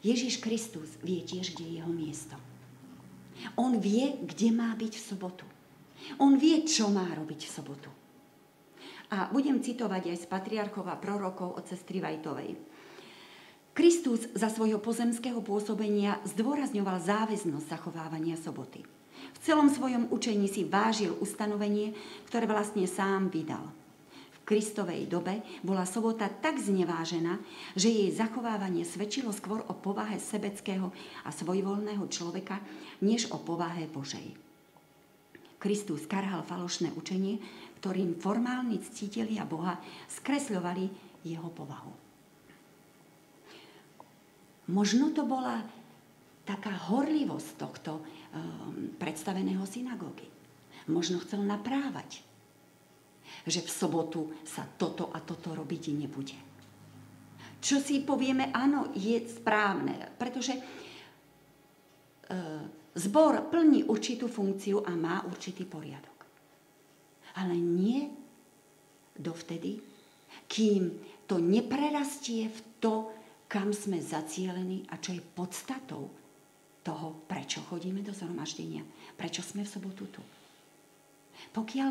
Ježiš 0.00 0.40
Kristus 0.40 0.96
vie 1.04 1.20
tiež, 1.20 1.52
kde 1.52 1.64
je 1.64 1.74
jeho 1.80 1.92
miesto. 1.92 2.36
On 3.56 3.76
vie, 3.76 4.16
kde 4.24 4.48
má 4.52 4.72
byť 4.76 4.92
v 4.96 5.06
sobotu. 5.12 5.46
On 6.16 6.36
vie, 6.40 6.64
čo 6.64 6.88
má 6.88 7.04
robiť 7.12 7.40
v 7.44 7.54
sobotu. 7.54 7.90
A 9.12 9.28
budem 9.28 9.60
citovať 9.60 10.12
aj 10.12 10.16
z 10.24 10.26
patriarchov 10.30 10.86
a 10.88 10.96
prorokov 10.96 11.56
od 11.56 11.64
sestry 11.68 12.00
Vajtovej. 12.00 12.56
Kristus 13.76 14.28
za 14.32 14.48
svojho 14.48 14.80
pozemského 14.80 15.40
pôsobenia 15.44 16.20
zdôrazňoval 16.26 17.00
záväznosť 17.00 17.66
zachovávania 17.68 18.36
soboty. 18.40 18.84
V 19.36 19.38
celom 19.44 19.68
svojom 19.68 20.08
učení 20.08 20.48
si 20.48 20.64
vážil 20.64 21.12
ustanovenie, 21.20 21.92
ktoré 22.28 22.48
vlastne 22.48 22.88
sám 22.88 23.28
vydal– 23.28 23.68
Kristovej 24.44 25.06
dobe 25.06 25.46
bola 25.62 25.86
sobota 25.86 26.26
tak 26.26 26.58
znevážená, 26.58 27.38
že 27.78 27.86
jej 27.86 28.10
zachovávanie 28.10 28.82
svedčilo 28.82 29.30
skôr 29.30 29.62
o 29.70 29.74
povahe 29.76 30.18
sebeckého 30.18 30.90
a 31.22 31.30
svojvoľného 31.30 32.02
človeka, 32.10 32.58
než 33.04 33.30
o 33.30 33.38
povahe 33.38 33.86
Božej. 33.86 34.34
Kristus 35.60 36.08
karhal 36.08 36.40
falošné 36.42 36.90
učenie, 36.96 37.38
ktorým 37.78 38.16
formálni 38.16 38.80
ctitelia 38.80 39.44
Boha 39.44 39.76
skresľovali 40.08 40.88
jeho 41.24 41.52
povahu. 41.52 41.92
Možno 44.72 45.12
to 45.12 45.26
bola 45.26 45.60
taká 46.46 46.72
horlivosť 46.90 47.48
tohto 47.58 48.00
um, 48.00 48.04
predstaveného 48.96 49.62
synagógy. 49.66 50.26
Možno 50.88 51.20
chcel 51.20 51.44
naprávať, 51.44 52.24
že 53.46 53.64
v 53.64 53.70
sobotu 53.70 54.20
sa 54.44 54.66
toto 54.66 55.10
a 55.14 55.18
toto 55.20 55.54
robiť 55.56 55.82
nebude. 55.96 56.38
Čo 57.60 57.76
si 57.76 58.00
povieme, 58.00 58.48
áno, 58.56 58.88
je 58.96 59.20
správne, 59.28 60.16
pretože 60.16 60.56
e, 60.56 60.62
zbor 62.96 63.52
plní 63.52 63.84
určitú 63.84 64.32
funkciu 64.32 64.80
a 64.80 64.96
má 64.96 65.20
určitý 65.28 65.68
poriadok. 65.68 66.18
Ale 67.36 67.54
nie 67.60 68.08
dovtedy, 69.12 69.76
kým 70.48 70.96
to 71.28 71.36
neprerastie 71.36 72.48
v 72.48 72.58
to, 72.80 72.94
kam 73.50 73.76
sme 73.76 74.00
zacielení 74.00 74.88
a 74.88 74.96
čo 74.96 75.12
je 75.12 75.22
podstatou 75.22 76.08
toho, 76.80 77.08
prečo 77.28 77.60
chodíme 77.68 78.00
do 78.00 78.14
zhromaždenia, 78.16 78.82
prečo 79.14 79.44
sme 79.44 79.68
v 79.68 79.72
sobotu 79.74 80.08
tu. 80.08 80.22
Pokiaľ 81.52 81.88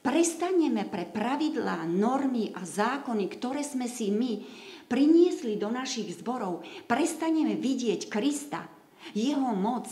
prestaneme 0.00 0.86
pre 0.86 1.04
pravidlá, 1.06 1.84
normy 1.86 2.54
a 2.54 2.62
zákony, 2.62 3.24
ktoré 3.30 3.62
sme 3.62 3.86
si 3.90 4.10
my 4.12 4.42
priniesli 4.88 5.60
do 5.60 5.68
našich 5.68 6.16
zborov, 6.18 6.64
prestaneme 6.88 7.54
vidieť 7.58 8.08
Krista, 8.08 8.64
jeho 9.12 9.52
moc, 9.52 9.88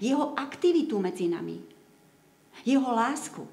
jeho 0.00 0.32
aktivitu 0.36 0.96
medzi 1.00 1.28
nami, 1.28 1.60
jeho 2.64 2.90
lásku, 2.90 3.44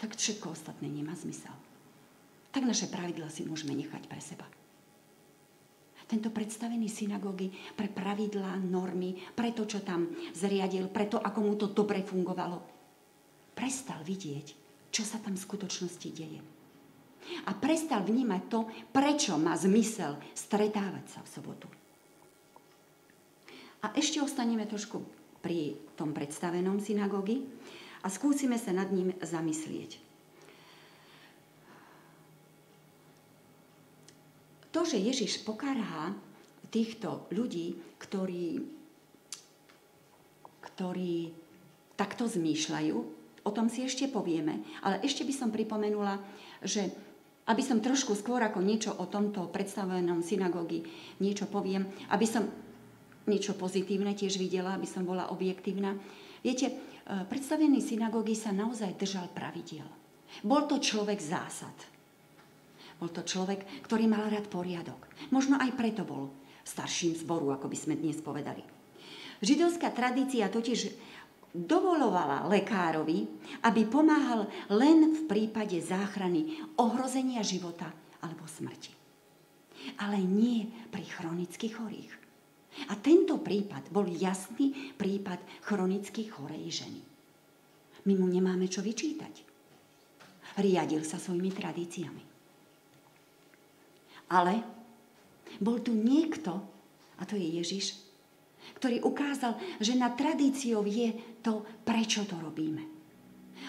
tak 0.00 0.16
všetko 0.16 0.56
ostatné 0.56 0.88
nemá 0.88 1.12
zmysel. 1.12 1.52
Tak 2.50 2.66
naše 2.66 2.88
pravidla 2.88 3.28
si 3.28 3.46
môžeme 3.46 3.76
nechať 3.76 4.08
pre 4.08 4.18
seba 4.18 4.48
tento 6.10 6.34
predstavený 6.34 6.90
synagógy 6.90 7.54
pre 7.78 7.86
pravidlá, 7.86 8.58
normy, 8.58 9.14
pre 9.30 9.54
to, 9.54 9.62
čo 9.62 9.86
tam 9.86 10.10
zriadil, 10.34 10.90
pre 10.90 11.06
to, 11.06 11.22
ako 11.22 11.38
mu 11.38 11.54
to 11.54 11.70
dobre 11.70 12.02
fungovalo. 12.02 12.58
Prestal 13.54 14.02
vidieť, 14.02 14.46
čo 14.90 15.06
sa 15.06 15.22
tam 15.22 15.38
v 15.38 15.44
skutočnosti 15.46 16.08
deje. 16.10 16.40
A 17.46 17.54
prestal 17.54 18.02
vnímať 18.02 18.42
to, 18.50 18.66
prečo 18.90 19.38
má 19.38 19.54
zmysel 19.54 20.18
stretávať 20.34 21.04
sa 21.06 21.20
v 21.22 21.30
sobotu. 21.30 21.68
A 23.80 23.94
ešte 23.96 24.20
ostaneme 24.20 24.66
trošku 24.68 25.00
pri 25.40 25.78
tom 25.96 26.12
predstavenom 26.12 26.82
synagógy 26.82 27.48
a 28.04 28.12
skúsime 28.12 28.60
sa 28.60 28.76
nad 28.76 28.92
ním 28.92 29.16
zamyslieť. 29.24 30.10
To, 34.70 34.86
že 34.86 35.02
Ježiš 35.02 35.42
pokarhá 35.42 36.14
týchto 36.70 37.26
ľudí, 37.34 37.74
ktorí, 37.98 38.62
ktorí 40.62 41.34
takto 41.98 42.30
zmýšľajú, 42.30 43.19
o 43.44 43.50
tom 43.50 43.72
si 43.72 43.84
ešte 43.84 44.10
povieme, 44.10 44.62
ale 44.84 45.00
ešte 45.04 45.24
by 45.24 45.34
som 45.34 45.48
pripomenula, 45.54 46.20
že 46.60 46.92
aby 47.48 47.62
som 47.64 47.82
trošku 47.82 48.14
skôr 48.14 48.38
ako 48.44 48.62
niečo 48.62 48.94
o 48.94 49.10
tomto 49.10 49.50
predstavenom 49.50 50.22
synagógi 50.22 50.86
niečo 51.18 51.50
poviem, 51.50 51.88
aby 52.14 52.26
som 52.28 52.46
niečo 53.26 53.58
pozitívne 53.58 54.14
tiež 54.14 54.38
videla, 54.38 54.78
aby 54.78 54.86
som 54.86 55.02
bola 55.02 55.34
objektívna. 55.34 55.98
Viete, 56.40 56.70
e, 56.70 56.74
predstavený 57.26 57.82
synagógy 57.82 58.38
sa 58.38 58.54
naozaj 58.54 58.94
držal 58.96 59.28
pravidiel. 59.34 59.86
Bol 60.46 60.70
to 60.70 60.78
človek 60.78 61.18
zásad. 61.18 61.74
Bol 63.02 63.10
to 63.10 63.26
človek, 63.26 63.66
ktorý 63.82 64.06
mal 64.06 64.30
rád 64.30 64.46
poriadok. 64.46 65.10
Možno 65.34 65.58
aj 65.58 65.74
preto 65.74 66.06
bol 66.06 66.30
starším 66.62 67.16
zboru, 67.18 67.50
ako 67.50 67.66
by 67.66 67.76
sme 67.76 67.94
dnes 67.98 68.20
povedali. 68.22 68.62
Židovská 69.40 69.88
tradícia 69.96 70.52
totiž 70.52 70.92
dovolovala 71.50 72.46
lekárovi, 72.46 73.26
aby 73.66 73.82
pomáhal 73.86 74.46
len 74.70 75.14
v 75.14 75.22
prípade 75.26 75.76
záchrany 75.82 76.62
ohrozenia 76.78 77.42
života 77.42 77.90
alebo 78.22 78.46
smrti. 78.46 78.94
Ale 79.98 80.20
nie 80.20 80.68
pri 80.92 81.04
chronických 81.08 81.74
chorých. 81.74 82.12
A 82.86 82.94
tento 82.94 83.42
prípad 83.42 83.90
bol 83.90 84.06
jasný 84.06 84.94
prípad 84.94 85.42
chronicky 85.66 86.30
chorej 86.30 86.84
ženy. 86.84 87.02
My 88.06 88.14
mu 88.14 88.30
nemáme 88.30 88.70
čo 88.70 88.80
vyčítať. 88.80 89.34
Riadil 90.60 91.02
sa 91.02 91.18
svojimi 91.18 91.50
tradíciami. 91.50 92.24
Ale 94.30 94.54
bol 95.58 95.82
tu 95.82 95.90
niekto, 95.90 96.54
a 97.18 97.22
to 97.26 97.34
je 97.34 97.58
Ježiš, 97.58 98.09
ktorý 98.80 99.04
ukázal, 99.04 99.60
že 99.76 99.92
na 99.92 100.08
tradíciou 100.16 100.88
je 100.88 101.12
to, 101.44 101.60
prečo 101.84 102.24
to 102.24 102.40
robíme. 102.40 102.80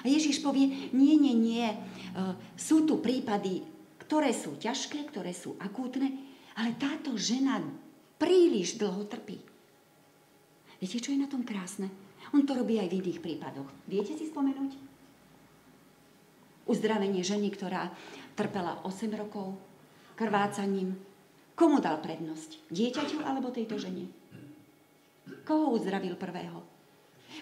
A 0.02 0.08
Ježiš 0.08 0.39
povie, 0.39 0.88
nie, 0.95 1.19
nie, 1.19 1.36
nie, 1.36 1.67
e, 1.67 1.78
sú 2.56 2.88
tu 2.88 3.04
prípady, 3.04 3.60
ktoré 4.08 4.32
sú 4.32 4.56
ťažké, 4.56 5.12
ktoré 5.12 5.36
sú 5.36 5.60
akútne, 5.60 6.15
ale 6.56 6.80
táto 6.80 7.19
žena 7.19 7.60
príliš 8.15 8.80
dlho 8.80 9.04
trpí. 9.04 9.36
Viete, 10.80 11.04
čo 11.04 11.12
je 11.12 11.19
na 11.19 11.28
tom 11.28 11.43
krásne? 11.43 11.91
On 12.32 12.47
to 12.47 12.56
robí 12.56 12.80
aj 12.80 12.88
v 12.88 13.04
iných 13.04 13.19
prípadoch. 13.19 13.67
Viete 13.91 14.15
si 14.15 14.32
spomenúť? 14.32 14.80
Uzdravenie 16.71 17.19
ženy, 17.19 17.52
ktorá 17.52 17.91
trpela 18.39 18.80
8 18.88 19.12
rokov, 19.19 19.60
krvácaním. 20.15 20.95
Komu 21.52 21.84
dal 21.84 22.00
prednosť? 22.00 22.71
Dieťaťu 22.71 23.28
alebo 23.28 23.52
tejto 23.52 23.76
žene? 23.76 24.20
Koho 25.45 25.77
uzdravil 25.77 26.17
prvého? 26.17 26.71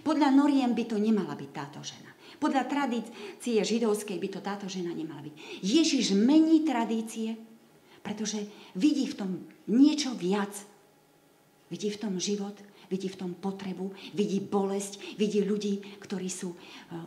Podľa 0.05 0.29
noriem 0.31 0.71
by 0.71 0.83
to 0.85 0.97
nemala 1.01 1.33
byť 1.33 1.49
táto 1.49 1.81
žena. 1.81 2.13
Podľa 2.37 2.63
tradície 2.69 3.59
židovskej 3.59 4.15
by 4.21 4.29
to 4.31 4.39
táto 4.39 4.65
žena 4.69 4.93
nemala 4.93 5.25
byť. 5.25 5.35
Ježiš 5.65 6.15
mení 6.15 6.63
tradície, 6.63 7.35
pretože 7.99 8.47
vidí 8.77 9.09
v 9.09 9.17
tom 9.17 9.31
niečo 9.67 10.15
viac. 10.15 10.53
Vidí 11.69 11.89
v 11.93 12.01
tom 12.01 12.17
život, 12.17 12.57
vidí 12.89 13.11
v 13.11 13.19
tom 13.19 13.31
potrebu, 13.37 13.93
vidí 14.17 14.41
bolesť, 14.41 15.19
vidí 15.21 15.45
ľudí, 15.45 16.01
ktorí 16.01 16.29
sú 16.29 16.53
eh, 16.53 17.05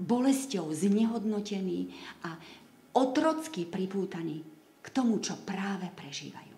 bolesťou 0.00 0.72
znehodnotení 0.72 1.92
a 2.24 2.36
otrocky 2.96 3.68
pripútaní 3.68 4.40
k 4.80 4.88
tomu, 4.88 5.20
čo 5.20 5.36
práve 5.44 5.88
prežívajú. 5.92 6.56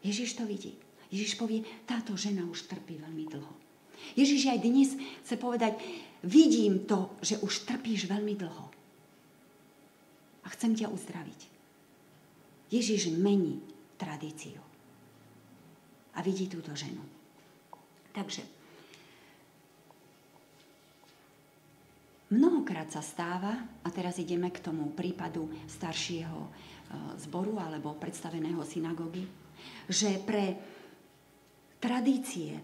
Ježiš 0.00 0.40
to 0.40 0.48
vidí. 0.48 0.72
Ježiš 1.10 1.34
povie, 1.34 1.66
táto 1.86 2.14
žena 2.14 2.46
už 2.46 2.70
trpí 2.70 2.98
veľmi 2.98 3.26
dlho. 3.26 3.54
Ježiš 4.14 4.48
aj 4.48 4.58
dnes 4.62 4.94
chce 5.26 5.34
povedať, 5.36 5.76
vidím 6.24 6.86
to, 6.86 7.12
že 7.20 7.42
už 7.42 7.66
trpíš 7.66 8.08
veľmi 8.08 8.34
dlho. 8.38 8.66
A 10.42 10.46
chcem 10.54 10.72
ťa 10.72 10.88
uzdraviť. 10.88 11.40
Ježiš 12.70 13.12
mení 13.18 13.60
tradíciu. 13.98 14.62
A 16.14 16.22
vidí 16.22 16.46
túto 16.46 16.72
ženu. 16.72 17.02
Takže 18.14 18.42
Mnohokrát 22.30 22.86
sa 22.94 23.02
stáva, 23.02 23.58
a 23.82 23.88
teraz 23.90 24.22
ideme 24.22 24.54
k 24.54 24.62
tomu 24.62 24.94
prípadu 24.94 25.50
staršieho 25.66 26.38
e, 26.38 26.48
zboru 27.26 27.58
alebo 27.58 27.98
predstaveného 27.98 28.62
synagógy, 28.62 29.26
že 29.90 30.14
pre 30.22 30.54
tradície, 31.80 32.60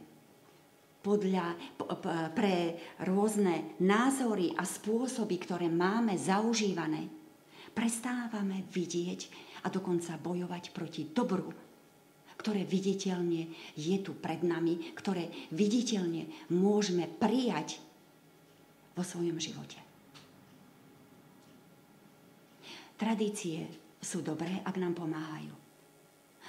podľa, 1.01 1.55
pre 2.35 2.75
rôzne 3.07 3.79
názory 3.79 4.51
a 4.59 4.67
spôsoby, 4.67 5.39
ktoré 5.39 5.71
máme 5.71 6.19
zaužívané, 6.19 7.07
prestávame 7.71 8.67
vidieť 8.75 9.21
a 9.63 9.71
dokonca 9.71 10.19
bojovať 10.19 10.75
proti 10.75 11.07
dobru, 11.07 11.55
ktoré 12.37 12.67
viditeľne 12.67 13.49
je 13.79 13.97
tu 14.03 14.19
pred 14.19 14.43
nami, 14.43 14.93
ktoré 14.99 15.31
viditeľne 15.55 16.51
môžeme 16.51 17.07
prijať 17.07 17.79
vo 18.99 19.07
svojom 19.07 19.39
živote. 19.39 19.79
Tradície 22.97 23.69
sú 24.01 24.25
dobré, 24.25 24.65
ak 24.65 24.75
nám 24.81 24.97
pomáhajú. 24.97 25.53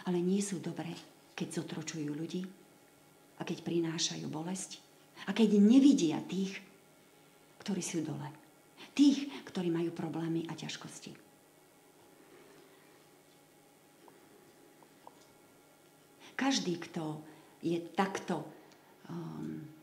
Ale 0.07 0.17
nie 0.23 0.39
sú 0.39 0.63
dobré, 0.63 0.95
keď 1.37 1.61
zotročujú 1.61 2.09
ľudí 2.17 2.41
a 3.37 3.45
keď 3.45 3.61
prinášajú 3.61 4.25
bolesť 4.25 4.81
a 5.29 5.37
keď 5.37 5.61
nevidia 5.61 6.17
tých, 6.25 6.57
ktorí 7.61 7.81
sú 7.85 8.01
dole. 8.01 8.25
Tých, 8.97 9.29
ktorí 9.45 9.69
majú 9.69 9.93
problémy 9.93 10.49
a 10.49 10.57
ťažkosti. 10.57 11.13
Každý, 16.33 16.73
kto 16.81 17.21
je 17.61 17.77
takto 17.93 18.45
um, 19.09 19.77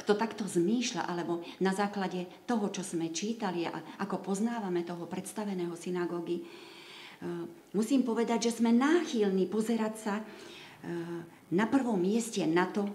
kto 0.00 0.16
takto 0.16 0.48
zmýšľa, 0.48 1.04
alebo 1.04 1.44
na 1.60 1.76
základe 1.76 2.24
toho, 2.48 2.72
čo 2.72 2.80
sme 2.80 3.12
čítali 3.12 3.68
a 3.68 4.00
ako 4.00 4.24
poznávame 4.24 4.80
toho 4.80 5.04
predstaveného 5.04 5.76
synagógy, 5.76 6.40
musím 7.76 8.02
povedať, 8.02 8.48
že 8.48 8.62
sme 8.62 8.72
náchylní 8.72 9.46
pozerať 9.46 9.94
sa 10.00 10.14
e, 10.18 10.24
na 11.52 11.66
prvom 11.68 12.00
mieste 12.00 12.40
na 12.48 12.64
to, 12.66 12.88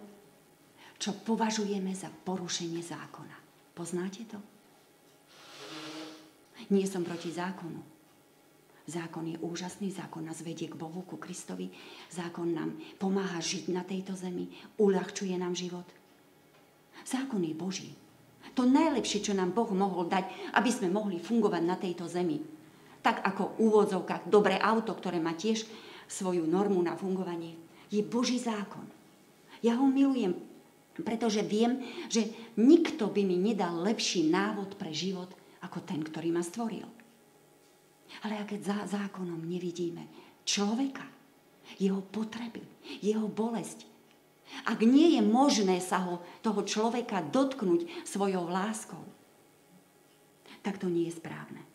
čo 0.97 1.13
považujeme 1.21 1.91
za 1.93 2.09
porušenie 2.09 2.81
zákona. 2.81 3.37
Poznáte 3.75 4.23
to? 4.25 4.39
Nie 6.71 6.87
som 6.87 7.05
proti 7.05 7.29
zákonu. 7.29 7.83
Zákon 8.85 9.25
je 9.25 9.37
úžasný, 9.41 9.89
zákon 9.89 10.21
nás 10.21 10.45
vedie 10.45 10.69
k 10.69 10.77
Bohu, 10.77 11.01
ku 11.01 11.17
Kristovi. 11.17 11.73
Zákon 12.13 12.53
nám 12.53 12.77
pomáha 13.01 13.41
žiť 13.41 13.73
na 13.73 13.81
tejto 13.81 14.13
zemi, 14.13 14.49
uľahčuje 14.77 15.33
nám 15.41 15.57
život. 15.57 15.85
Zákon 17.01 17.41
je 17.41 17.53
Boží. 17.57 17.91
To 18.55 18.63
najlepšie, 18.63 19.25
čo 19.25 19.33
nám 19.35 19.51
Boh 19.51 19.67
mohol 19.73 20.07
dať, 20.07 20.55
aby 20.55 20.69
sme 20.71 20.93
mohli 20.93 21.19
fungovať 21.19 21.63
na 21.65 21.75
tejto 21.75 22.07
zemi. 22.07 22.54
Tak 23.05 23.21
ako 23.21 23.53
v 23.53 23.69
úvodzovkách 23.69 24.25
dobré 24.25 24.57
auto, 24.57 24.97
ktoré 24.97 25.21
má 25.21 25.37
tiež 25.37 25.69
svoju 26.09 26.49
normu 26.49 26.81
na 26.81 26.97
fungovanie, 26.97 27.53
je 27.93 28.01
Boží 28.01 28.41
zákon. 28.41 28.89
Ja 29.61 29.77
ho 29.77 29.85
milujem, 29.85 30.33
pretože 31.05 31.45
viem, 31.45 31.85
že 32.09 32.33
nikto 32.57 33.13
by 33.13 33.21
mi 33.21 33.37
nedal 33.37 33.77
lepší 33.85 34.25
návod 34.25 34.73
pre 34.81 34.89
život 34.89 35.29
ako 35.61 35.85
ten, 35.85 36.01
ktorý 36.01 36.33
ma 36.33 36.41
stvoril. 36.41 36.89
Ale 38.25 38.41
a 38.41 38.43
keď 38.49 38.59
za 38.65 38.77
zákonom 38.97 39.45
nevidíme 39.45 40.09
človeka, 40.41 41.05
jeho 41.77 42.01
potreby, 42.01 42.61
jeho 43.01 43.25
bolesť, 43.29 43.85
ak 44.69 44.81
nie 44.85 45.17
je 45.17 45.21
možné 45.25 45.81
sa 45.81 46.05
ho, 46.05 46.21
toho 46.45 46.61
človeka 46.61 47.25
dotknúť 47.25 48.05
svojou 48.05 48.45
láskou, 48.45 49.01
tak 50.61 50.77
to 50.77 50.89
nie 50.89 51.09
je 51.09 51.17
správne. 51.17 51.74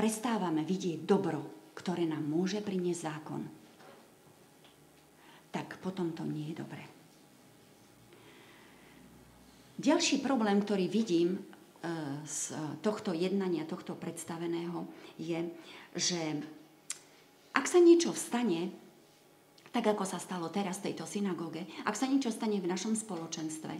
Prestávame 0.00 0.64
vidieť 0.64 1.04
dobro, 1.04 1.68
ktoré 1.76 2.08
nám 2.08 2.24
môže 2.24 2.64
priniesť 2.64 3.04
zákon, 3.04 3.44
tak 5.52 5.76
potom 5.84 6.16
to 6.16 6.24
nie 6.24 6.56
je 6.56 6.64
dobré. 6.64 6.88
Ďalší 9.76 10.24
problém, 10.24 10.56
ktorý 10.64 10.88
vidím 10.88 11.44
z 12.24 12.56
tohto 12.80 13.12
jednania, 13.12 13.68
tohto 13.68 13.92
predstaveného 13.92 14.88
je, 15.20 15.52
že 15.92 16.48
ak 17.52 17.68
sa 17.68 17.76
niečo 17.76 18.16
vstane, 18.16 18.72
tak 19.68 19.84
ako 19.84 20.08
sa 20.08 20.16
stalo 20.16 20.48
teraz 20.48 20.80
v 20.80 20.92
tejto 20.92 21.04
synagóge, 21.04 21.68
ak 21.84 21.92
sa 21.92 22.08
niečo 22.08 22.32
stane 22.32 22.56
v 22.56 22.72
našom 22.72 22.96
spoločenstve, 22.96 23.76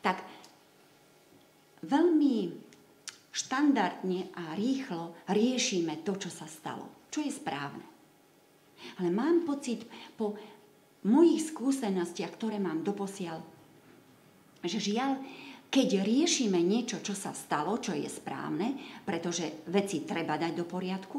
tak 0.00 0.24
veľmi 1.84 2.64
štandardne 3.36 4.32
a 4.32 4.56
rýchlo 4.56 5.28
riešime 5.28 6.00
to, 6.00 6.16
čo 6.16 6.32
sa 6.32 6.48
stalo, 6.48 7.04
čo 7.12 7.20
je 7.20 7.28
správne. 7.28 7.84
Ale 8.96 9.12
mám 9.12 9.44
pocit 9.44 9.84
po 10.16 10.32
mojich 11.04 11.52
skúsenostiach, 11.52 12.32
ktoré 12.32 12.56
mám 12.56 12.80
doposiaľ, 12.80 13.44
že 14.64 14.80
žiaľ, 14.80 15.20
keď 15.68 16.00
riešime 16.00 16.56
niečo, 16.64 17.04
čo 17.04 17.12
sa 17.12 17.36
stalo, 17.36 17.76
čo 17.76 17.92
je 17.92 18.08
správne, 18.08 18.72
pretože 19.04 19.68
veci 19.68 20.08
treba 20.08 20.40
dať 20.40 20.52
do 20.56 20.64
poriadku, 20.64 21.18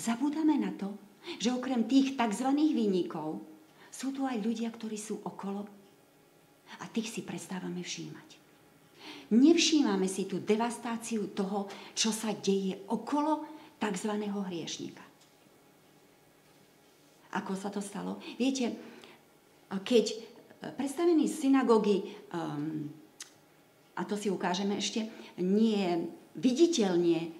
zabudáme 0.00 0.56
na 0.56 0.72
to, 0.72 0.96
že 1.36 1.52
okrem 1.52 1.84
tých 1.84 2.16
tzv. 2.16 2.48
výnikov 2.56 3.44
sú 3.92 4.16
tu 4.16 4.24
aj 4.24 4.40
ľudia, 4.40 4.72
ktorí 4.72 4.96
sú 4.96 5.20
okolo 5.20 5.68
a 6.80 6.84
tých 6.88 7.10
si 7.12 7.20
prestávame 7.20 7.84
všímať. 7.84 8.39
Nevšímame 9.30 10.10
si 10.10 10.26
tú 10.26 10.42
devastáciu 10.42 11.30
toho, 11.30 11.70
čo 11.94 12.10
sa 12.10 12.34
deje 12.34 12.82
okolo 12.90 13.46
tzv. 13.78 14.12
hriešnika. 14.26 15.04
Ako 17.38 17.54
sa 17.54 17.70
to 17.70 17.78
stalo? 17.78 18.18
Viete, 18.34 18.74
keď 19.70 20.06
predstavený 20.74 21.30
z 21.30 21.46
synagógy 21.46 22.02
um, 22.34 22.90
a 23.94 24.02
to 24.02 24.18
si 24.18 24.32
ukážeme 24.32 24.80
ešte, 24.80 25.06
nie 25.38 26.10
viditeľne, 26.34 27.30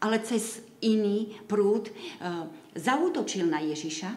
ale 0.00 0.16
cez 0.24 0.64
iný 0.84 1.32
prúd 1.44 1.88
e, 1.88 1.92
zautočil 2.76 3.48
na 3.48 3.60
Ježiša, 3.60 4.10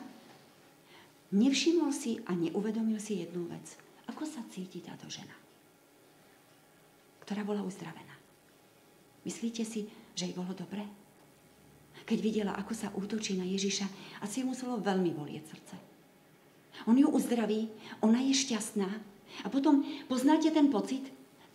nevšimol 1.35 1.91
si 1.91 2.19
a 2.23 2.31
neuvedomil 2.35 2.99
si 3.03 3.19
jednu 3.23 3.51
vec. 3.51 3.75
Ako 4.07 4.23
sa 4.23 4.43
cíti 4.47 4.79
táto 4.79 5.11
žena, 5.11 5.35
ktorá 7.27 7.43
bola 7.43 7.59
uzdravená? 7.67 8.15
Myslíte 9.27 9.67
si, 9.67 9.91
že 10.15 10.31
jej 10.31 10.35
bolo 10.35 10.55
dobre? 10.55 10.87
Keď 12.07 12.19
videla, 12.23 12.55
ako 12.55 12.71
sa 12.71 12.87
útočí 12.95 13.35
na 13.35 13.43
Ježiša, 13.43 13.83
asi 14.23 14.39
jej 14.39 14.47
muselo 14.47 14.79
veľmi 14.79 15.11
bolieť 15.11 15.43
srdce. 15.43 15.75
On 16.87 16.95
ju 16.95 17.11
uzdraví, 17.11 17.67
ona 17.99 18.23
je 18.23 18.31
šťastná. 18.31 18.87
A 19.43 19.47
potom 19.51 19.83
poznáte 20.07 20.47
ten 20.55 20.71
pocit, 20.71 21.03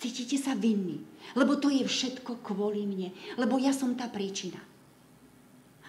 Cítite 0.02 0.34
sa 0.34 0.58
vinní, 0.58 0.98
lebo 1.38 1.54
to 1.54 1.70
je 1.70 1.86
všetko 1.86 2.42
kvôli 2.42 2.82
mne, 2.82 3.14
lebo 3.38 3.54
ja 3.62 3.70
som 3.70 3.94
tá 3.94 4.10
príčina. 4.10 4.58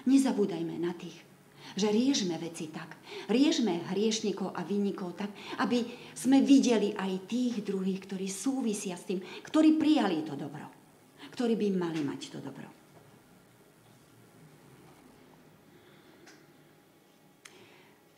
Nezabúdajme 0.06 0.78
na 0.78 0.94
tých, 0.94 1.18
že 1.74 1.90
riežme 1.90 2.38
veci 2.38 2.70
tak. 2.70 2.98
Riežme 3.30 3.90
hriešnikov 3.90 4.54
a 4.54 4.62
vinníkov 4.62 5.18
tak, 5.18 5.32
aby 5.62 5.86
sme 6.14 6.46
videli 6.46 6.94
aj 6.94 7.26
tých 7.26 7.66
druhých, 7.66 8.06
ktorí 8.06 8.30
súvisia 8.30 8.94
s 8.94 9.10
tým, 9.10 9.20
ktorí 9.20 9.78
prijali 9.78 10.22
to 10.22 10.38
dobro, 10.38 10.66
ktorí 11.34 11.58
by 11.58 11.68
mali 11.74 12.02
mať 12.06 12.22
to 12.30 12.40
dobro. 12.42 12.68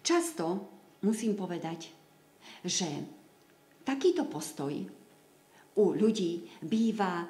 Často 0.05 0.45
musím 1.01 1.33
povedať, 1.33 1.89
že 2.61 2.85
takýto 3.81 4.29
postoj 4.29 4.73
u 5.75 5.85
ľudí 5.97 6.45
býva, 6.61 7.25
e, 7.25 7.27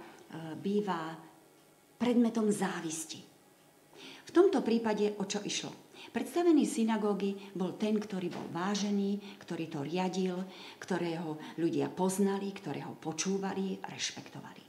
býva 0.59 1.15
predmetom 1.95 2.51
závisti. 2.51 3.23
V 4.27 4.31
tomto 4.35 4.59
prípade 4.59 5.15
o 5.15 5.23
čo 5.23 5.39
išlo? 5.39 5.84
Predstavený 6.15 6.63
synagógy 6.63 7.36
bol 7.51 7.75
ten, 7.75 7.99
ktorý 7.99 8.32
bol 8.32 8.47
vážený, 8.56 9.36
ktorý 9.36 9.67
to 9.67 9.84
riadil, 9.84 10.47
ktorého 10.80 11.60
ľudia 11.60 11.91
poznali, 11.91 12.56
ktorého 12.56 12.95
počúvali, 12.95 13.84
rešpektovali. 13.84 14.63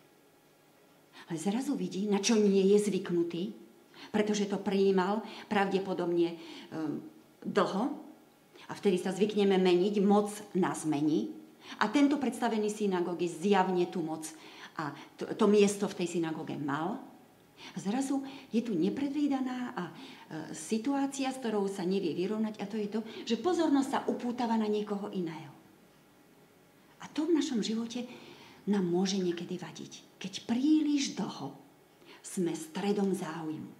Ale 1.31 1.39
zrazu 1.39 1.79
vidí, 1.79 2.11
na 2.11 2.19
čo 2.19 2.35
nie 2.35 2.67
je 2.75 2.91
zvyknutý, 2.91 3.55
pretože 4.11 4.51
to 4.51 4.59
prijímal 4.59 5.23
pravdepodobne 5.47 6.35
um, 6.35 6.99
dlho 7.47 7.95
a 8.67 8.73
vtedy 8.75 8.99
sa 8.99 9.15
zvykneme 9.15 9.55
meniť, 9.55 10.03
moc 10.03 10.35
nás 10.59 10.83
mení 10.83 11.31
a 11.79 11.87
tento 11.95 12.19
predstavený 12.19 12.75
synagógy 12.75 13.31
zjavne 13.31 13.87
tú 13.87 14.03
moc 14.03 14.27
a 14.83 14.91
to, 15.15 15.31
to 15.31 15.47
miesto 15.47 15.87
v 15.87 15.99
tej 16.03 16.19
synagóge 16.19 16.59
mal. 16.59 16.99
A 17.75 17.79
zrazu 17.81 18.23
je 18.53 18.61
tu 18.61 18.77
nepredvídaná 18.77 19.73
a, 19.73 19.85
e, 19.89 19.93
situácia, 20.53 21.33
s 21.33 21.41
ktorou 21.41 21.69
sa 21.69 21.83
nevie 21.83 22.13
vyrovnať 22.13 22.61
a 22.61 22.65
to 22.69 22.77
je 22.77 22.89
to, 22.89 23.01
že 23.25 23.41
pozornosť 23.41 23.89
sa 23.89 24.05
upútava 24.09 24.57
na 24.61 24.69
niekoho 24.69 25.09
iného. 25.13 25.53
A 27.01 27.09
to 27.13 27.29
v 27.29 27.37
našom 27.37 27.61
živote 27.61 28.09
nám 28.67 28.85
môže 28.85 29.17
niekedy 29.21 29.57
vadiť. 29.57 30.19
Keď 30.19 30.33
príliš 30.49 31.15
dlho 31.15 31.55
sme 32.27 32.51
stredom 32.53 33.15
záujmu 33.15 33.73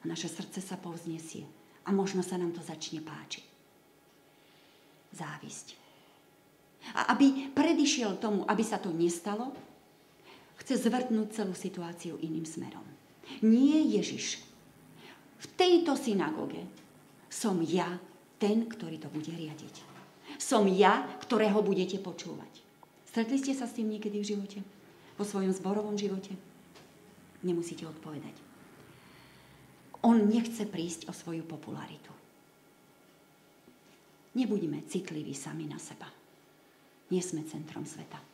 a 0.00 0.04
naše 0.08 0.32
srdce 0.32 0.64
sa 0.64 0.80
povznesie 0.80 1.44
a 1.84 1.92
možno 1.92 2.24
sa 2.24 2.40
nám 2.40 2.56
to 2.56 2.64
začne 2.64 3.04
páčiť. 3.04 3.44
Závisť. 5.14 5.68
A 6.96 7.12
aby 7.16 7.52
predišiel 7.52 8.20
tomu, 8.20 8.44
aby 8.48 8.64
sa 8.64 8.80
to 8.80 8.92
nestalo, 8.92 9.52
chce 10.60 10.78
zvrtnúť 10.78 11.28
celú 11.34 11.54
situáciu 11.56 12.18
iným 12.20 12.46
smerom. 12.46 12.84
Nie 13.42 13.80
Ježiš. 13.82 14.42
V 15.40 15.46
tejto 15.58 15.98
synagóge 15.98 16.64
som 17.28 17.58
ja 17.64 17.98
ten, 18.38 18.68
ktorý 18.68 19.00
to 19.00 19.08
bude 19.10 19.32
riadiť. 19.32 19.84
Som 20.40 20.66
ja, 20.70 21.04
ktorého 21.20 21.60
budete 21.60 22.00
počúvať. 22.00 22.64
Stretli 23.08 23.38
ste 23.38 23.54
sa 23.54 23.68
s 23.70 23.76
tým 23.76 23.92
niekedy 23.92 24.18
v 24.18 24.28
živote? 24.34 24.58
Vo 25.14 25.24
svojom 25.24 25.54
zborovom 25.54 25.94
živote? 25.94 26.34
Nemusíte 27.44 27.86
odpovedať. 27.86 28.34
On 30.04 30.16
nechce 30.16 30.66
prísť 30.66 31.08
o 31.08 31.12
svoju 31.14 31.46
popularitu. 31.46 32.12
Nebuďme 34.34 34.82
citliví 34.90 35.32
sami 35.32 35.70
na 35.70 35.78
seba. 35.78 36.10
Nie 37.14 37.22
sme 37.22 37.46
centrom 37.46 37.86
sveta. 37.86 38.33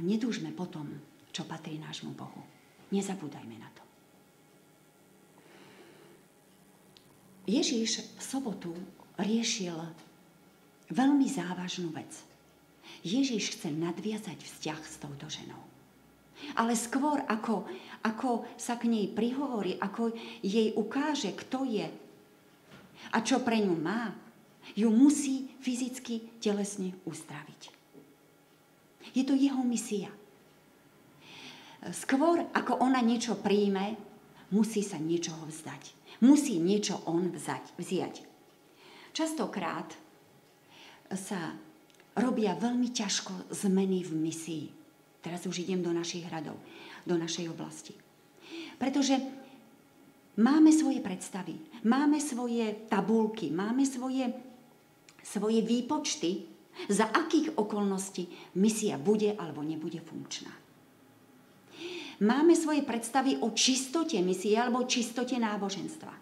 Nedúžme 0.00 0.50
potom, 0.50 0.88
čo 1.30 1.46
patrí 1.46 1.78
nášmu 1.78 2.14
Bohu. 2.14 2.42
Nezabúdajme 2.94 3.56
na 3.58 3.68
to. 3.74 3.82
Ježíš 7.44 8.00
v 8.16 8.20
sobotu 8.24 8.72
riešil 9.20 9.76
veľmi 10.88 11.28
závažnú 11.28 11.92
vec. 11.92 12.10
Ježíš 13.04 13.58
chce 13.58 13.68
nadviazať 13.68 14.40
vzťah 14.40 14.80
s 14.80 14.94
touto 14.96 15.28
ženou. 15.28 15.60
Ale 16.56 16.72
skôr 16.72 17.20
ako, 17.28 17.68
ako 18.00 18.48
sa 18.56 18.80
k 18.80 18.88
nej 18.88 19.06
prihovorí, 19.12 19.76
ako 19.76 20.16
jej 20.40 20.72
ukáže, 20.72 21.36
kto 21.36 21.68
je 21.68 21.86
a 23.12 23.18
čo 23.20 23.44
pre 23.44 23.60
ňu 23.60 23.76
má, 23.76 24.16
ju 24.72 24.88
musí 24.88 25.52
fyzicky, 25.60 26.40
telesne 26.40 26.96
uzdraviť. 27.04 27.83
Je 29.12 29.26
to 29.26 29.36
jeho 29.36 29.60
misia. 29.60 30.08
Skôr 31.92 32.48
ako 32.56 32.80
ona 32.80 33.04
niečo 33.04 33.36
príjme, 33.36 33.98
musí 34.56 34.80
sa 34.80 34.96
niečoho 34.96 35.44
vzdať. 35.44 35.92
Musí 36.24 36.56
niečo 36.56 37.04
on 37.04 37.28
vzať, 37.28 37.76
vziať. 37.76 38.14
Častokrát 39.12 39.92
sa 41.12 41.52
robia 42.16 42.56
veľmi 42.56 42.88
ťažko 42.88 43.52
zmeny 43.52 44.06
v 44.06 44.12
misii. 44.16 44.66
Teraz 45.20 45.44
už 45.44 45.60
idem 45.60 45.84
do 45.84 45.92
našich 45.92 46.24
hradov, 46.24 46.56
do 47.04 47.16
našej 47.20 47.52
oblasti. 47.52 47.92
Pretože 48.80 49.20
máme 50.40 50.72
svoje 50.72 51.04
predstavy, 51.04 51.56
máme 51.84 52.16
svoje 52.22 52.88
tabulky, 52.88 53.52
máme 53.52 53.84
svoje, 53.84 54.32
svoje 55.20 55.60
výpočty, 55.60 56.53
za 56.90 57.08
akých 57.10 57.54
okolností 57.56 58.56
misia 58.58 58.98
bude 58.98 59.34
alebo 59.34 59.62
nebude 59.62 60.02
funkčná. 60.02 60.52
Máme 62.22 62.54
svoje 62.54 62.86
predstavy 62.86 63.42
o 63.42 63.50
čistote 63.50 64.14
misie 64.22 64.54
alebo 64.54 64.86
čistote 64.86 65.34
náboženstva. 65.34 66.14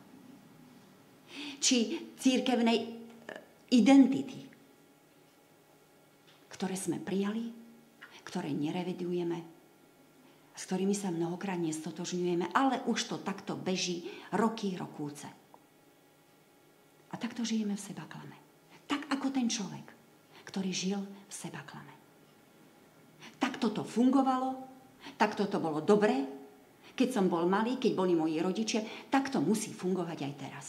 Či 1.60 1.76
církevnej 2.16 2.78
e, 2.80 2.86
identity, 3.76 4.40
ktoré 6.48 6.74
sme 6.80 6.96
prijali, 6.96 7.52
ktoré 8.24 8.56
nerevidujeme, 8.56 9.38
s 10.56 10.62
ktorými 10.68 10.96
sa 10.96 11.12
mnohokrát 11.12 11.60
nestotožňujeme, 11.60 12.56
ale 12.56 12.80
už 12.88 12.98
to 13.12 13.16
takto 13.20 13.56
beží 13.56 14.08
roky, 14.32 14.72
rokúce. 14.76 15.28
A 17.12 17.14
takto 17.20 17.44
žijeme 17.44 17.76
v 17.76 17.84
seba 17.84 18.08
klame. 18.08 18.36
Tak 18.88 19.12
ako 19.12 19.28
ten 19.28 19.48
človek, 19.48 19.91
ktorý 20.52 20.68
žil 20.68 21.00
v 21.00 21.32
seba 21.32 21.64
klame. 21.64 21.96
Takto 23.40 23.72
to 23.72 23.82
fungovalo, 23.88 24.60
takto 25.16 25.48
to 25.48 25.56
bolo 25.56 25.80
dobré, 25.80 26.28
keď 26.92 27.08
som 27.08 27.26
bol 27.32 27.48
malý, 27.48 27.80
keď 27.80 27.92
boli 27.96 28.12
moji 28.12 28.36
rodičia, 28.44 28.84
tak 29.08 29.32
to 29.32 29.40
musí 29.40 29.72
fungovať 29.72 30.18
aj 30.20 30.32
teraz. 30.36 30.66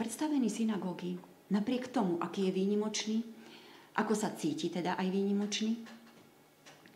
Predstavený 0.00 0.48
synagógy, 0.48 1.20
napriek 1.52 1.92
tomu, 1.92 2.16
aký 2.16 2.48
je 2.48 2.56
výnimočný, 2.56 3.18
ako 4.00 4.16
sa 4.16 4.32
cíti 4.32 4.72
teda 4.72 4.96
aj 4.96 5.04
výnimočný, 5.12 5.76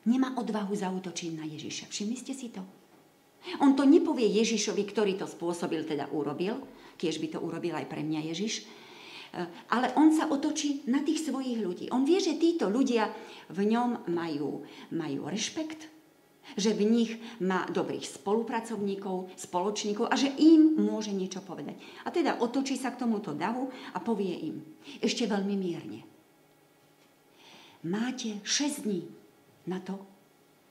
nemá 0.08 0.32
odvahu 0.40 0.72
zautočiť 0.72 1.30
na 1.36 1.44
Ježiša. 1.44 1.92
Všimli 1.92 2.16
ste 2.16 2.32
si 2.32 2.48
to? 2.48 2.64
On 3.60 3.76
to 3.76 3.84
nepovie 3.84 4.24
Ježišovi, 4.40 4.88
ktorý 4.88 5.20
to 5.20 5.28
spôsobil, 5.28 5.84
teda 5.84 6.08
urobil, 6.16 6.64
kiež 6.96 7.20
by 7.20 7.36
to 7.36 7.38
urobil 7.44 7.76
aj 7.76 7.84
pre 7.84 8.00
mňa 8.00 8.32
Ježiš, 8.32 8.64
ale 9.70 9.90
on 9.98 10.14
sa 10.14 10.30
otočí 10.30 10.86
na 10.86 11.02
tých 11.02 11.26
svojich 11.26 11.58
ľudí. 11.58 11.84
On 11.90 12.06
vie, 12.06 12.22
že 12.22 12.38
títo 12.38 12.70
ľudia 12.70 13.10
v 13.50 13.60
ňom 13.66 14.06
majú, 14.10 14.62
majú 14.94 15.20
rešpekt, 15.26 15.90
že 16.54 16.76
v 16.76 16.84
nich 16.86 17.12
má 17.40 17.64
dobrých 17.66 18.04
spolupracovníkov, 18.20 19.32
spoločníkov 19.34 20.06
a 20.06 20.14
že 20.14 20.30
im 20.38 20.76
môže 20.76 21.10
niečo 21.10 21.40
povedať. 21.40 21.74
A 22.04 22.12
teda 22.12 22.38
otočí 22.38 22.76
sa 22.76 22.92
k 22.92 23.00
tomuto 23.00 23.32
davu 23.32 23.72
a 23.96 23.98
povie 23.98 24.52
im, 24.52 24.56
ešte 25.00 25.24
veľmi 25.24 25.56
mierne. 25.56 26.00
Máte 27.84 28.40
6 28.44 28.84
dní 28.84 29.04
na 29.68 29.80
to, 29.80 29.96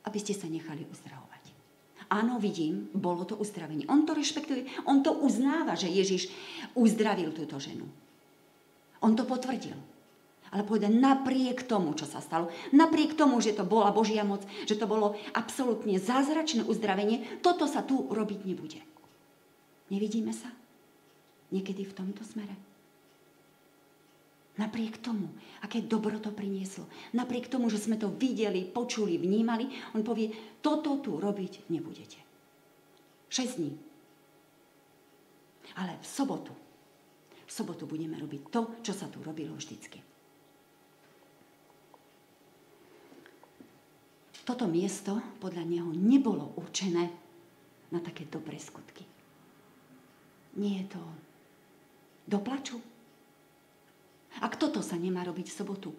aby 0.05 0.17
ste 0.21 0.33
sa 0.33 0.49
nechali 0.49 0.85
uzdravovať. 0.89 1.33
Áno, 2.13 2.37
vidím, 2.37 2.93
bolo 2.93 3.25
to 3.25 3.33
uzdravenie. 3.41 3.89
On 3.89 4.05
to 4.05 4.13
rešpektuje, 4.13 4.85
on 4.85 5.01
to 5.01 5.13
uznáva, 5.25 5.73
že 5.73 5.89
Ježiš 5.89 6.29
uzdravil 6.77 7.33
túto 7.33 7.57
ženu. 7.57 7.89
On 9.03 9.13
to 9.13 9.27
potvrdil. 9.27 9.75
Ale 10.53 10.61
povedal, 10.63 10.93
napriek 10.93 11.65
tomu, 11.65 11.97
čo 11.97 12.05
sa 12.05 12.21
stalo, 12.21 12.53
napriek 12.71 13.17
tomu, 13.17 13.41
že 13.41 13.57
to 13.57 13.65
bola 13.65 13.89
Božia 13.89 14.21
moc, 14.21 14.45
že 14.69 14.77
to 14.77 14.85
bolo 14.85 15.17
absolútne 15.33 15.97
zázračné 15.97 16.61
uzdravenie, 16.63 17.41
toto 17.41 17.65
sa 17.65 17.81
tu 17.81 18.05
robiť 18.05 18.39
nebude. 18.45 18.79
Nevidíme 19.89 20.29
sa? 20.29 20.53
Niekedy 21.49 21.89
v 21.89 21.97
tomto 21.97 22.21
smere? 22.21 22.53
Napriek 24.53 25.01
tomu, 25.01 25.33
aké 25.65 25.81
dobro 25.81 26.21
to 26.21 26.29
prinieslo, 26.29 26.85
napriek 27.17 27.49
tomu, 27.49 27.73
že 27.73 27.81
sme 27.81 27.97
to 27.97 28.13
videli, 28.13 28.61
počuli, 28.61 29.17
vnímali, 29.17 29.65
on 29.97 30.05
povie, 30.05 30.29
toto 30.61 31.01
tu 31.01 31.17
robiť 31.17 31.73
nebudete. 31.73 32.21
6 33.33 33.57
dní. 33.57 33.73
Ale 35.73 35.97
v 35.97 36.05
sobotu 36.05 36.53
sobotu 37.53 37.85
budeme 37.85 38.17
robiť 38.17 38.41
to, 38.49 38.61
čo 38.81 38.97
sa 38.97 39.05
tu 39.05 39.21
robilo 39.21 39.53
vždycky. 39.53 40.01
Toto 44.43 44.67
miesto 44.67 45.21
podľa 45.39 45.63
neho 45.63 45.89
nebolo 45.93 46.57
určené 46.59 47.13
na 47.93 47.99
také 48.01 48.27
dobré 48.27 48.59
skutky. 48.59 49.05
Nie 50.59 50.83
je 50.83 50.97
to 50.97 51.01
do 52.27 52.41
plaču. 52.43 52.81
Ak 54.41 54.59
toto 54.59 54.81
sa 54.83 54.97
nemá 54.97 55.23
robiť 55.23 55.47
v 55.47 55.57
sobotu, 55.63 55.89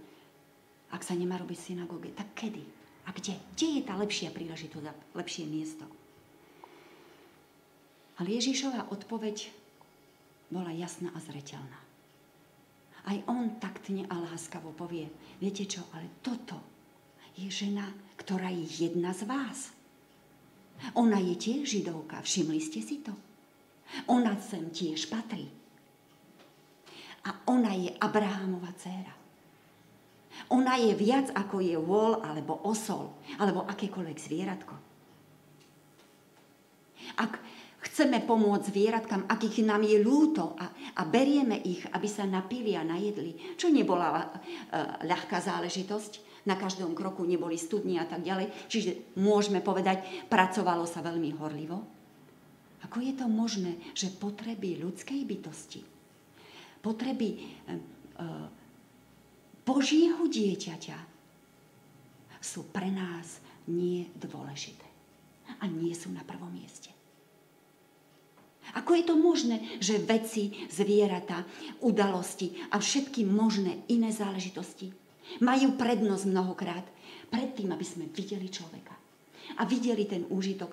ak 0.92 1.00
sa 1.00 1.16
nemá 1.16 1.40
robiť 1.40 1.56
v 1.56 1.66
synagóge, 1.72 2.10
tak 2.12 2.36
kedy? 2.36 2.62
A 3.06 3.16
kde? 3.16 3.38
Kde 3.56 3.68
je 3.78 3.82
tá 3.86 3.94
lepšia 3.96 4.28
príležitosť 4.34 5.16
lepšie 5.16 5.44
miesto? 5.48 5.86
Ale 8.20 8.30
Ježišová 8.30 8.92
odpoveď 8.92 9.50
bola 10.54 10.70
jasná 10.70 11.10
a 11.10 11.18
zreteľná. 11.18 11.80
Aj 13.04 13.18
on 13.26 13.58
taktne 13.58 14.06
a 14.06 14.14
láskavo 14.22 14.70
povie, 14.70 15.10
viete 15.42 15.66
čo, 15.66 15.82
ale 15.90 16.22
toto 16.22 16.56
je 17.34 17.50
žena, 17.50 17.90
ktorá 18.14 18.48
je 18.54 18.86
jedna 18.86 19.10
z 19.10 19.26
vás. 19.26 19.74
Ona 20.94 21.18
je 21.18 21.34
tiež 21.34 21.66
židovka, 21.66 22.22
všimli 22.22 22.62
ste 22.62 22.80
si 22.80 23.02
to? 23.02 23.12
Ona 24.06 24.38
sem 24.38 24.70
tiež 24.70 25.10
patrí. 25.10 25.50
A 27.24 27.30
ona 27.50 27.74
je 27.74 27.90
Abrahamova 27.98 28.70
dcéra. 28.78 29.14
Ona 30.52 30.76
je 30.76 30.92
viac 30.94 31.30
ako 31.32 31.62
je 31.62 31.76
vol 31.78 32.20
alebo 32.20 32.60
osol, 32.64 33.12
alebo 33.40 33.64
akékoľvek 33.64 34.18
zvieratko. 34.18 34.74
Ak 37.20 37.38
Chceme 37.94 38.26
pomôcť 38.26 38.74
zvieratkám, 38.74 39.30
akých 39.30 39.62
nám 39.62 39.87
je 39.87 40.02
ľúto 40.02 40.59
a, 40.59 40.66
a 40.98 41.02
berieme 41.07 41.62
ich, 41.62 41.78
aby 41.94 42.11
sa 42.11 42.26
napili 42.26 42.74
a 42.74 42.83
najedli. 42.83 43.54
Čo 43.54 43.70
nebola 43.70 44.11
uh, 44.11 44.26
ľahká 45.07 45.38
záležitosť. 45.38 46.35
Na 46.50 46.59
každom 46.59 46.90
kroku 46.92 47.22
neboli 47.22 47.54
studni 47.54 47.96
a 47.96 48.04
tak 48.04 48.26
ďalej. 48.26 48.50
Čiže 48.66 49.14
môžeme 49.22 49.62
povedať, 49.62 50.26
pracovalo 50.26 50.90
sa 50.90 51.07
veľmi 51.07 51.38
horlivo. 51.38 51.78
Ako 52.83 52.98
je 52.98 53.14
to 53.14 53.30
možné, 53.30 53.78
že 53.94 54.11
potreby 54.11 54.83
ľudskej 54.83 55.22
bytosti, 55.22 55.87
potreby 56.83 57.28
uh, 57.38 57.78
uh, 58.18 58.46
Božieho 59.62 60.26
dieťaťa 60.26 60.98
sú 62.42 62.66
pre 62.74 62.90
nás 62.90 63.38
nie 63.70 64.11
dôležité 64.18 64.85
a 65.62 65.70
nie 65.70 65.94
sú 65.94 66.11
na 66.11 66.26
prvom 66.26 66.50
mieste. 66.50 66.93
Ako 68.72 68.96
je 68.96 69.05
to 69.05 69.14
možné, 69.20 69.61
že 69.79 70.00
veci, 70.00 70.66
zvieratá, 70.72 71.44
udalosti 71.85 72.56
a 72.73 72.81
všetky 72.81 73.29
možné 73.29 73.85
iné 73.92 74.08
záležitosti 74.08 74.88
majú 75.44 75.77
prednosť 75.77 76.25
mnohokrát 76.25 76.87
pred 77.29 77.52
tým, 77.52 77.77
aby 77.77 77.85
sme 77.85 78.08
videli 78.08 78.48
človeka 78.48 78.96
a 79.60 79.62
videli 79.69 80.08
ten 80.08 80.25
úžitok 80.25 80.71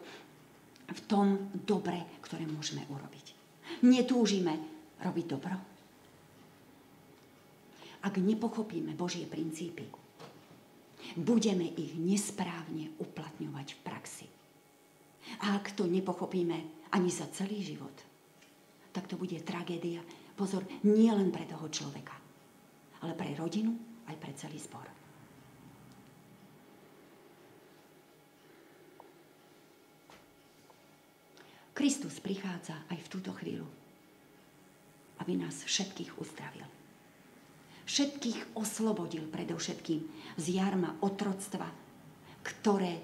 v 0.91 1.01
tom 1.07 1.51
dobre, 1.51 2.19
ktoré 2.23 2.47
môžeme 2.47 2.87
urobiť. 2.87 3.25
Netúžime 3.87 4.55
robiť 4.99 5.25
dobro. 5.27 5.55
Ak 8.01 8.17
nepochopíme 8.17 8.97
Božie 8.97 9.29
princípy, 9.29 9.85
budeme 11.15 11.69
ich 11.77 11.93
nesprávne 11.95 12.91
uplatňovať 12.97 13.67
v 13.77 13.79
praxi. 13.85 14.27
A 15.45 15.57
ak 15.57 15.73
to 15.77 15.87
nepochopíme, 15.87 16.57
ani 16.91 17.09
za 17.09 17.27
celý 17.31 17.63
život, 17.63 17.95
tak 18.91 19.07
to 19.07 19.15
bude 19.15 19.39
tragédia. 19.47 20.03
Pozor, 20.35 20.65
nie 20.83 21.11
len 21.11 21.31
pre 21.31 21.47
toho 21.47 21.71
človeka, 21.71 22.15
ale 23.05 23.15
pre 23.15 23.31
rodinu, 23.37 23.71
aj 24.09 24.15
pre 24.19 24.33
celý 24.35 24.59
zbor. 24.59 24.87
Kristus 31.71 32.19
prichádza 32.19 32.77
aj 32.93 32.99
v 32.99 33.11
túto 33.11 33.31
chvíľu, 33.33 33.65
aby 35.23 35.33
nás 35.39 35.65
všetkých 35.65 36.19
uzdravil. 36.19 36.67
všetkých 37.87 38.55
oslobodil 38.55 39.27
predovšetkým 39.27 40.01
z 40.37 40.45
jarma 40.47 40.95
otroctva, 41.01 41.67
ktoré 42.39 43.03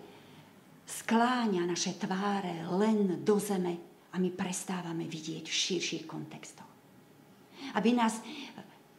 skláňa 0.87 1.67
naše 1.67 1.99
tváre 1.99 2.63
len 2.71 3.19
do 3.27 3.35
zeme 3.37 3.75
a 4.15 4.17
my 4.17 4.31
prestávame 4.31 5.03
vidieť 5.03 5.45
v 5.45 5.59
širších 5.67 6.07
kontextoch. 6.07 6.71
Aby 7.75 7.91
nás 7.99 8.23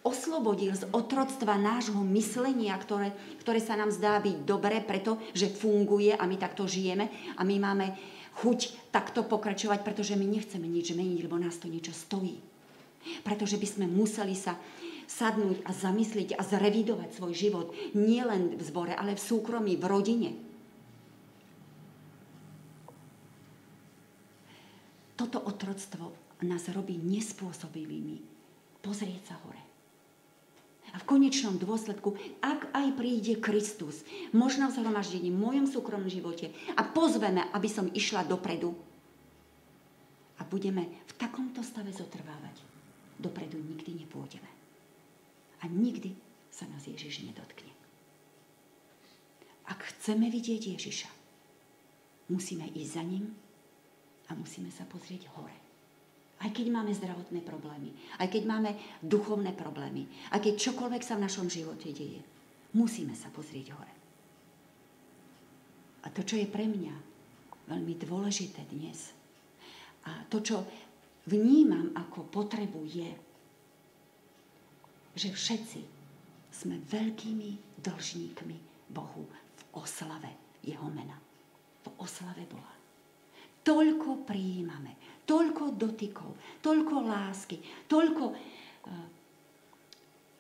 oslobodil 0.05 0.77
z 0.77 0.85
otroctva 0.93 1.57
nášho 1.57 2.01
myslenia, 2.13 2.77
ktoré, 2.77 3.17
ktoré 3.41 3.59
sa 3.59 3.75
nám 3.75 3.89
zdá 3.89 4.21
byť 4.21 4.37
dobré, 4.45 4.85
pretože 4.85 5.49
funguje 5.49 6.13
a 6.13 6.25
my 6.29 6.37
takto 6.37 6.69
žijeme 6.69 7.09
a 7.35 7.43
my 7.43 7.57
máme 7.57 7.87
chuť 8.39 8.93
takto 8.95 9.27
pokračovať, 9.27 9.83
pretože 9.83 10.15
my 10.15 10.29
nechceme 10.29 10.69
nič 10.69 10.95
meniť, 10.95 11.19
lebo 11.27 11.41
nás 11.41 11.59
to 11.59 11.67
niečo 11.67 11.91
stojí. 11.91 12.39
Pretože 13.25 13.57
by 13.57 13.67
sme 13.67 13.87
museli 13.89 14.37
sa 14.37 14.55
sadnúť 15.09 15.65
a 15.65 15.73
zamyslieť 15.73 16.37
a 16.37 16.43
zrevidovať 16.45 17.17
svoj 17.17 17.33
život 17.33 17.67
nielen 17.97 18.61
v 18.61 18.63
zbore, 18.63 18.93
ale 18.93 19.17
v 19.17 19.25
súkromí, 19.25 19.75
v 19.81 19.85
rodine. 19.89 20.31
Toto 25.19 25.43
otroctvo 25.59 26.15
nás 26.47 26.71
robí 26.71 26.95
nespôsobilými 26.95 28.39
pozrieť 28.79 29.35
sa 29.35 29.37
hore. 29.43 29.59
A 30.95 30.97
v 30.97 31.09
konečnom 31.19 31.61
dôsledku, 31.61 32.17
ak 32.41 32.73
aj 32.73 32.97
príde 32.97 33.37
Kristus, 33.37 34.07
možno 34.33 34.73
v 34.73 34.81
zhromaždení, 34.81 35.29
v 35.29 35.43
mojom 35.43 35.67
súkromnom 35.69 36.09
živote 36.09 36.49
a 36.79 36.81
pozveme, 36.87 37.45
aby 37.53 37.69
som 37.69 37.93
išla 37.93 38.25
dopredu 38.25 38.73
a 40.41 40.47
budeme 40.49 40.89
v 41.05 41.13
takomto 41.21 41.61
stave 41.61 41.93
zotrvávať, 41.93 42.63
dopredu 43.21 43.61
nikdy 43.61 44.07
nepôjdeme. 44.07 44.49
A 45.61 45.69
nikdy 45.69 46.15
sa 46.49 46.65
nás 46.71 46.87
Ježiš 46.87 47.27
nedotkne. 47.27 47.69
Ak 49.69 49.85
chceme 49.93 50.33
vidieť 50.33 50.79
Ježiša, 50.79 51.11
musíme 52.33 52.65
ísť 52.73 52.93
za 52.97 53.05
ním 53.05 53.37
a 54.29 54.37
musíme 54.37 54.69
sa 54.69 54.85
pozrieť 54.85 55.29
hore. 55.37 55.57
Aj 56.39 56.51
keď 56.55 56.71
máme 56.71 56.95
zdravotné 56.95 57.43
problémy, 57.43 57.91
aj 58.23 58.31
keď 58.31 58.43
máme 58.47 58.71
duchovné 59.03 59.51
problémy, 59.59 60.07
aj 60.31 60.39
keď 60.39 60.55
čokoľvek 60.71 61.03
sa 61.03 61.19
v 61.19 61.25
našom 61.27 61.51
živote 61.51 61.91
deje, 61.91 62.23
musíme 62.79 63.17
sa 63.19 63.27
pozrieť 63.35 63.75
hore. 63.75 63.95
A 66.07 66.15
to, 66.15 66.23
čo 66.23 66.39
je 66.39 66.47
pre 66.47 66.71
mňa 66.71 66.95
veľmi 67.67 67.95
dôležité 67.99 68.63
dnes, 68.71 69.19
a 70.07 70.25
to, 70.31 70.39
čo 70.41 70.63
vnímam 71.27 71.91
ako 71.93 72.31
potrebu, 72.31 72.87
je, 72.87 73.11
že 75.19 75.35
všetci 75.35 75.81
sme 76.55 76.79
veľkými 76.87 77.83
dlžníkmi 77.83 78.57
Bohu 78.95 79.27
v 79.27 79.63
oslave 79.75 80.31
Jeho 80.63 80.87
mena. 80.89 81.19
V 81.83 81.91
oslave 81.99 82.47
Boha. 82.47 82.78
Toľko 83.69 84.25
prijímame, 84.25 84.97
toľko 85.29 85.77
dotykov, 85.77 86.65
toľko 86.65 86.95
lásky, 87.05 87.61
toľko 87.85 88.25
uh, 88.33 89.07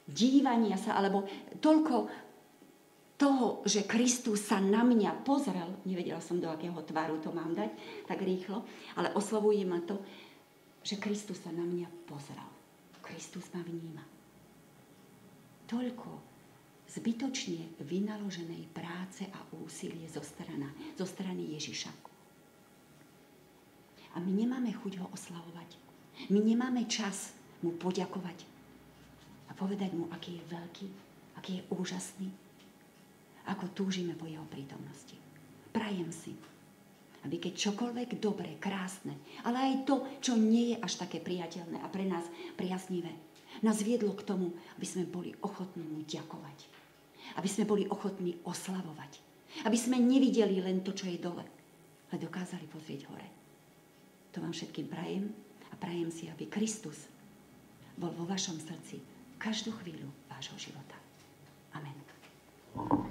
dívania 0.08 0.80
sa, 0.80 0.96
alebo 0.96 1.28
toľko 1.60 2.08
toho, 3.20 3.60
že 3.68 3.84
Kristus 3.84 4.48
sa 4.48 4.64
na 4.64 4.80
mňa 4.80 5.28
pozrel, 5.28 5.84
nevedela 5.84 6.24
som, 6.24 6.40
do 6.40 6.48
akého 6.48 6.80
tvaru 6.88 7.20
to 7.20 7.28
mám 7.28 7.52
dať, 7.52 7.68
tak 8.08 8.24
rýchlo, 8.24 8.64
ale 8.96 9.12
oslovuje 9.12 9.60
ma 9.68 9.84
to, 9.84 10.00
že 10.80 10.96
Kristus 10.96 11.44
sa 11.44 11.52
na 11.52 11.68
mňa 11.68 12.08
pozrel. 12.08 12.48
Kristus 13.04 13.44
ma 13.52 13.60
vníma. 13.60 14.04
Toľko 15.68 16.08
zbytočne 16.88 17.76
vynaloženej 17.84 18.72
práce 18.72 19.28
a 19.28 19.40
úsilie 19.60 20.08
zo, 20.08 20.24
strana, 20.24 20.72
zo 20.96 21.04
strany 21.04 21.52
Ježiša 21.60 22.07
a 24.14 24.22
my 24.22 24.32
nemáme 24.32 24.72
chuť 24.72 25.02
ho 25.02 25.06
oslavovať. 25.12 25.70
My 26.32 26.40
nemáme 26.42 26.84
čas 26.90 27.32
mu 27.62 27.74
poďakovať 27.74 28.46
a 29.48 29.52
povedať 29.54 29.94
mu, 29.94 30.10
aký 30.10 30.38
je 30.38 30.48
veľký, 30.50 30.86
aký 31.38 31.50
je 31.58 31.66
úžasný, 31.74 32.28
ako 33.48 33.70
túžime 33.72 34.18
po 34.18 34.26
jeho 34.28 34.44
prítomnosti. 34.50 35.16
Prajem 35.72 36.10
si, 36.12 36.34
aby 37.24 37.36
keď 37.38 37.70
čokoľvek 37.70 38.18
dobré, 38.18 38.58
krásne, 38.58 39.14
ale 39.46 39.56
aj 39.58 39.74
to, 39.88 39.96
čo 40.20 40.32
nie 40.34 40.74
je 40.74 40.76
až 40.82 41.02
také 41.06 41.18
priateľné 41.22 41.80
a 41.82 41.88
pre 41.88 42.04
nás 42.06 42.26
priaznivé, 42.58 43.10
nás 43.62 43.82
viedlo 43.82 44.14
k 44.14 44.26
tomu, 44.26 44.54
aby 44.78 44.86
sme 44.86 45.08
boli 45.08 45.34
ochotní 45.42 45.82
mu 45.82 46.04
ďakovať. 46.06 46.58
Aby 47.34 47.48
sme 47.50 47.64
boli 47.66 47.84
ochotní 47.90 48.38
oslavovať. 48.46 49.18
Aby 49.66 49.78
sme 49.78 49.98
nevideli 49.98 50.62
len 50.62 50.84
to, 50.84 50.94
čo 50.94 51.10
je 51.10 51.18
dole, 51.18 51.42
ale 52.08 52.16
dokázali 52.16 52.66
pozrieť 52.70 53.08
hore. 53.10 53.37
To 54.32 54.44
vám 54.44 54.52
všetkým 54.52 54.88
prajem 54.92 55.32
a 55.72 55.74
prajem 55.76 56.12
si, 56.12 56.28
aby 56.28 56.48
Kristus 56.48 57.08
bol 57.98 58.12
vo 58.14 58.28
vašom 58.28 58.60
srdci 58.60 59.00
každú 59.40 59.74
chvíľu 59.82 60.10
vášho 60.30 60.58
života. 60.58 60.96
Amen. 61.74 63.07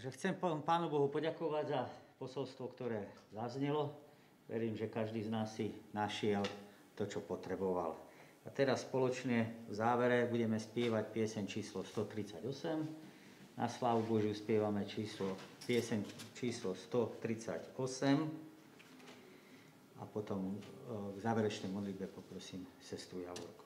Takže 0.00 0.16
chcem 0.16 0.32
Pánu 0.64 0.88
Bohu 0.88 1.12
poďakovať 1.12 1.76
za 1.76 1.84
posolstvo, 2.16 2.72
ktoré 2.72 3.04
zaznelo. 3.36 3.92
Verím, 4.48 4.72
že 4.72 4.88
každý 4.88 5.20
z 5.20 5.28
nás 5.28 5.52
si 5.52 5.76
našiel 5.92 6.40
to, 6.96 7.04
čo 7.04 7.20
potreboval. 7.20 8.00
A 8.40 8.48
teraz 8.48 8.88
spoločne 8.88 9.68
v 9.68 9.76
závere 9.76 10.24
budeme 10.24 10.56
spievať 10.56 11.04
pieseň 11.04 11.44
číslo 11.44 11.84
138. 11.84 12.48
Na 13.60 13.68
slávu 13.68 14.00
Božiu 14.08 14.32
spievame 14.32 14.88
číslo, 14.88 15.36
pieseň 15.68 16.32
číslo 16.32 16.72
138 16.72 17.76
a 20.00 20.08
potom 20.08 20.56
v 21.12 21.20
e, 21.20 21.20
záverečnej 21.20 21.68
modlitbe 21.68 22.08
poprosím 22.08 22.64
sestru 22.80 23.20
Javorku. 23.20 23.59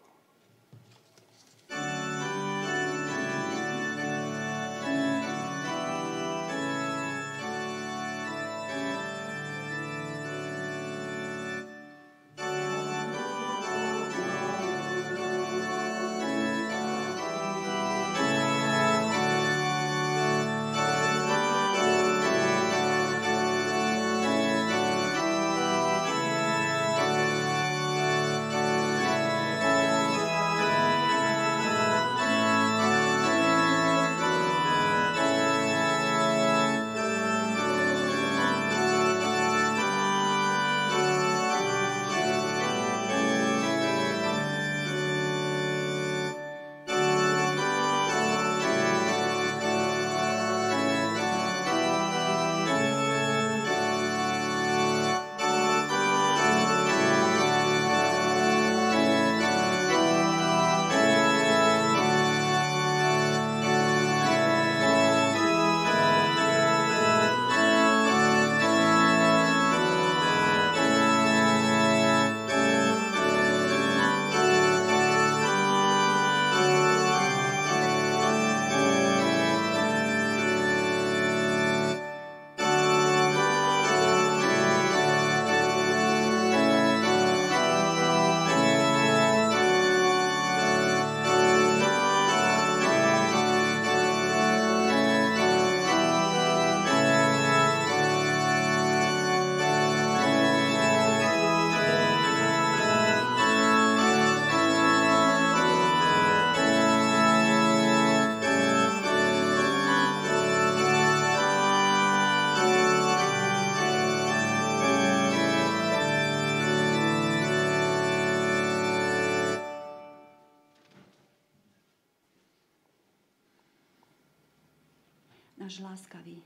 Náš 125.75 126.07
láskavý 126.07 126.39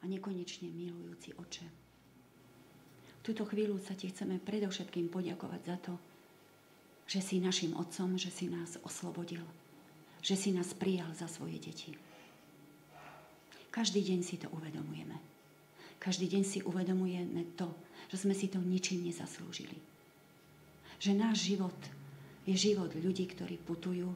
a 0.00 0.04
nekonečne 0.04 0.68
milujúci 0.68 1.32
oče. 1.40 1.64
V 3.16 3.20
túto 3.24 3.48
chvíľu 3.48 3.80
sa 3.80 3.96
ti 3.96 4.12
chceme 4.12 4.36
predovšetkým 4.36 5.08
poďakovať 5.08 5.60
za 5.64 5.76
to, 5.80 5.96
že 7.08 7.24
si 7.24 7.40
našim 7.40 7.72
otcom, 7.72 8.20
že 8.20 8.28
si 8.28 8.52
nás 8.52 8.76
oslobodil, 8.84 9.40
že 10.20 10.36
si 10.36 10.52
nás 10.52 10.76
prijal 10.76 11.08
za 11.16 11.32
svoje 11.32 11.64
deti. 11.64 11.96
Každý 13.72 14.04
deň 14.04 14.20
si 14.20 14.36
to 14.36 14.52
uvedomujeme. 14.52 15.16
Každý 15.96 16.28
deň 16.28 16.42
si 16.44 16.60
uvedomujeme 16.60 17.56
to, 17.56 17.72
že 18.12 18.28
sme 18.28 18.36
si 18.36 18.52
to 18.52 18.60
ničím 18.60 19.08
nezaslúžili. 19.08 19.80
Že 21.00 21.16
náš 21.16 21.48
život 21.48 21.76
je 22.44 22.52
život 22.52 22.92
ľudí, 22.92 23.24
ktorí 23.32 23.56
putujú 23.64 24.12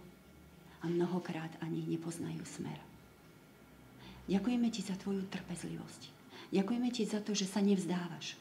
a 0.80 0.92
mnohokrát 0.92 1.56
ani 1.64 1.88
nepoznajú 1.88 2.44
smer. 2.44 2.93
Ďakujeme 4.28 4.68
ti 4.72 4.80
za 4.80 4.96
tvoju 4.96 5.24
trpezlivosť. 5.28 6.02
Ďakujeme 6.54 6.88
ti 6.92 7.02
za 7.04 7.20
to, 7.20 7.36
že 7.36 7.48
sa 7.48 7.60
nevzdávaš. 7.60 8.40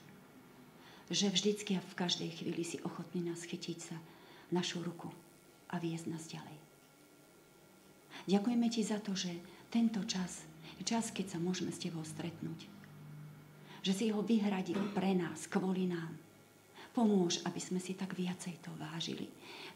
Že 1.11 1.35
vždycky 1.35 1.75
a 1.75 1.83
v 1.83 1.97
každej 1.99 2.29
chvíli 2.39 2.63
si 2.63 2.79
ochotný 2.83 3.27
nás 3.27 3.43
chytiť 3.43 3.77
sa 3.79 3.97
našu 4.49 4.79
ruku 4.79 5.11
a 5.69 5.79
viesť 5.79 6.07
nás 6.07 6.23
ďalej. 6.31 6.57
Ďakujeme 8.29 8.67
ti 8.71 8.81
za 8.85 9.03
to, 9.03 9.11
že 9.11 9.35
tento 9.67 9.99
čas 10.07 10.47
čas, 10.83 11.09
keď 11.15 11.37
sa 11.37 11.39
môžeme 11.39 11.71
s 11.71 11.79
Tebou 11.79 12.03
stretnúť. 12.03 12.67
Že 13.83 13.93
si 13.95 14.05
ho 14.11 14.19
vyhradil 14.21 14.79
pre 14.91 15.15
nás, 15.15 15.47
kvôli 15.47 15.87
nám. 15.87 16.11
Pomôž, 16.93 17.41
aby 17.47 17.57
sme 17.57 17.81
si 17.81 17.97
tak 17.97 18.13
viacej 18.13 18.61
to 18.61 18.69
vážili. 18.77 19.25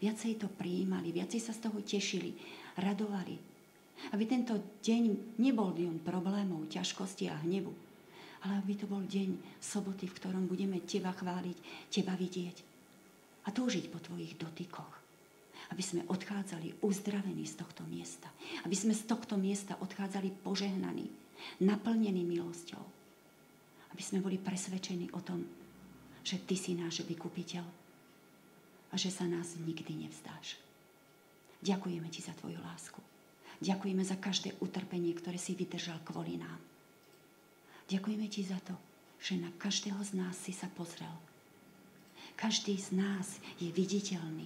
Viacej 0.03 0.37
to 0.37 0.47
prijímali, 0.51 1.09
viacej 1.09 1.41
sa 1.41 1.55
z 1.55 1.65
toho 1.65 1.81
tešili, 1.81 2.37
radovali. 2.77 3.56
Aby 4.13 4.29
tento 4.29 4.55
deň 4.81 5.37
nebol 5.41 5.73
dňom 5.73 6.05
problémov, 6.05 6.69
ťažkosti 6.69 7.27
a 7.27 7.41
hnevu, 7.43 7.73
ale 8.45 8.61
aby 8.61 8.77
to 8.77 8.85
bol 8.85 9.01
deň 9.01 9.57
soboty, 9.57 10.05
v 10.05 10.17
ktorom 10.21 10.45
budeme 10.45 10.79
Teba 10.85 11.11
chváliť, 11.11 11.89
Teba 11.89 12.13
vidieť 12.13 12.57
a 13.45 13.51
túžiť 13.51 13.89
po 13.89 13.97
Tvojich 13.97 14.37
dotykoch 14.37 15.07
aby 15.67 15.83
sme 15.83 16.07
odchádzali 16.07 16.83
uzdravení 16.83 17.43
z 17.43 17.59
tohto 17.59 17.83
miesta. 17.91 18.31
Aby 18.63 18.75
sme 18.77 18.95
z 18.95 19.03
tohto 19.03 19.35
miesta 19.35 19.75
odchádzali 19.75 20.31
požehnaní, 20.43 21.07
naplnení 21.63 22.23
milosťou. 22.23 22.83
Aby 23.91 24.03
sme 24.03 24.23
boli 24.23 24.39
presvedčení 24.39 25.11
o 25.11 25.19
tom, 25.19 25.43
že 26.23 26.39
Ty 26.43 26.55
si 26.55 26.75
náš 26.75 27.03
vykupiteľ 27.03 27.65
a 28.87 28.95
že 28.95 29.11
sa 29.11 29.27
nás 29.27 29.59
nikdy 29.59 30.07
nevzdáš. 30.07 30.55
Ďakujeme 31.59 32.07
Ti 32.07 32.21
za 32.23 32.33
Tvoju 32.37 32.59
lásku. 32.63 32.99
Ďakujeme 33.57 34.03
za 34.05 34.17
každé 34.17 34.53
utrpenie, 34.61 35.17
ktoré 35.17 35.41
si 35.41 35.57
vydržal 35.57 35.97
kvôli 36.05 36.37
nám. 36.37 36.61
Ďakujeme 37.89 38.27
Ti 38.29 38.41
za 38.45 38.59
to, 38.61 38.75
že 39.17 39.39
na 39.39 39.49
každého 39.57 39.97
z 40.03 40.11
nás 40.13 40.37
si 40.37 40.53
sa 40.53 40.69
pozrel. 40.77 41.11
Každý 42.37 42.77
z 42.77 42.93
nás 42.93 43.41
je 43.57 43.73
viditeľný 43.73 44.45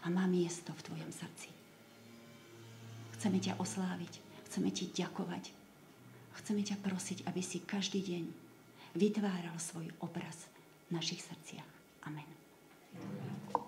a 0.00 0.08
má 0.08 0.24
miesto 0.24 0.72
v 0.72 0.84
tvojom 0.88 1.10
srdci. 1.12 1.52
Chceme 3.20 3.36
ťa 3.36 3.60
osláviť, 3.60 4.12
chceme 4.48 4.72
ti 4.72 4.88
ďakovať. 4.88 5.52
Chceme 6.40 6.64
ťa 6.64 6.80
prosiť, 6.80 7.28
aby 7.28 7.44
si 7.44 7.60
každý 7.60 8.00
deň 8.00 8.24
vytváral 8.96 9.60
svoj 9.60 9.92
obraz 10.00 10.48
v 10.88 10.96
našich 10.96 11.20
srdciach. 11.20 11.68
Amen. 12.08 12.24
Amen. 12.96 13.59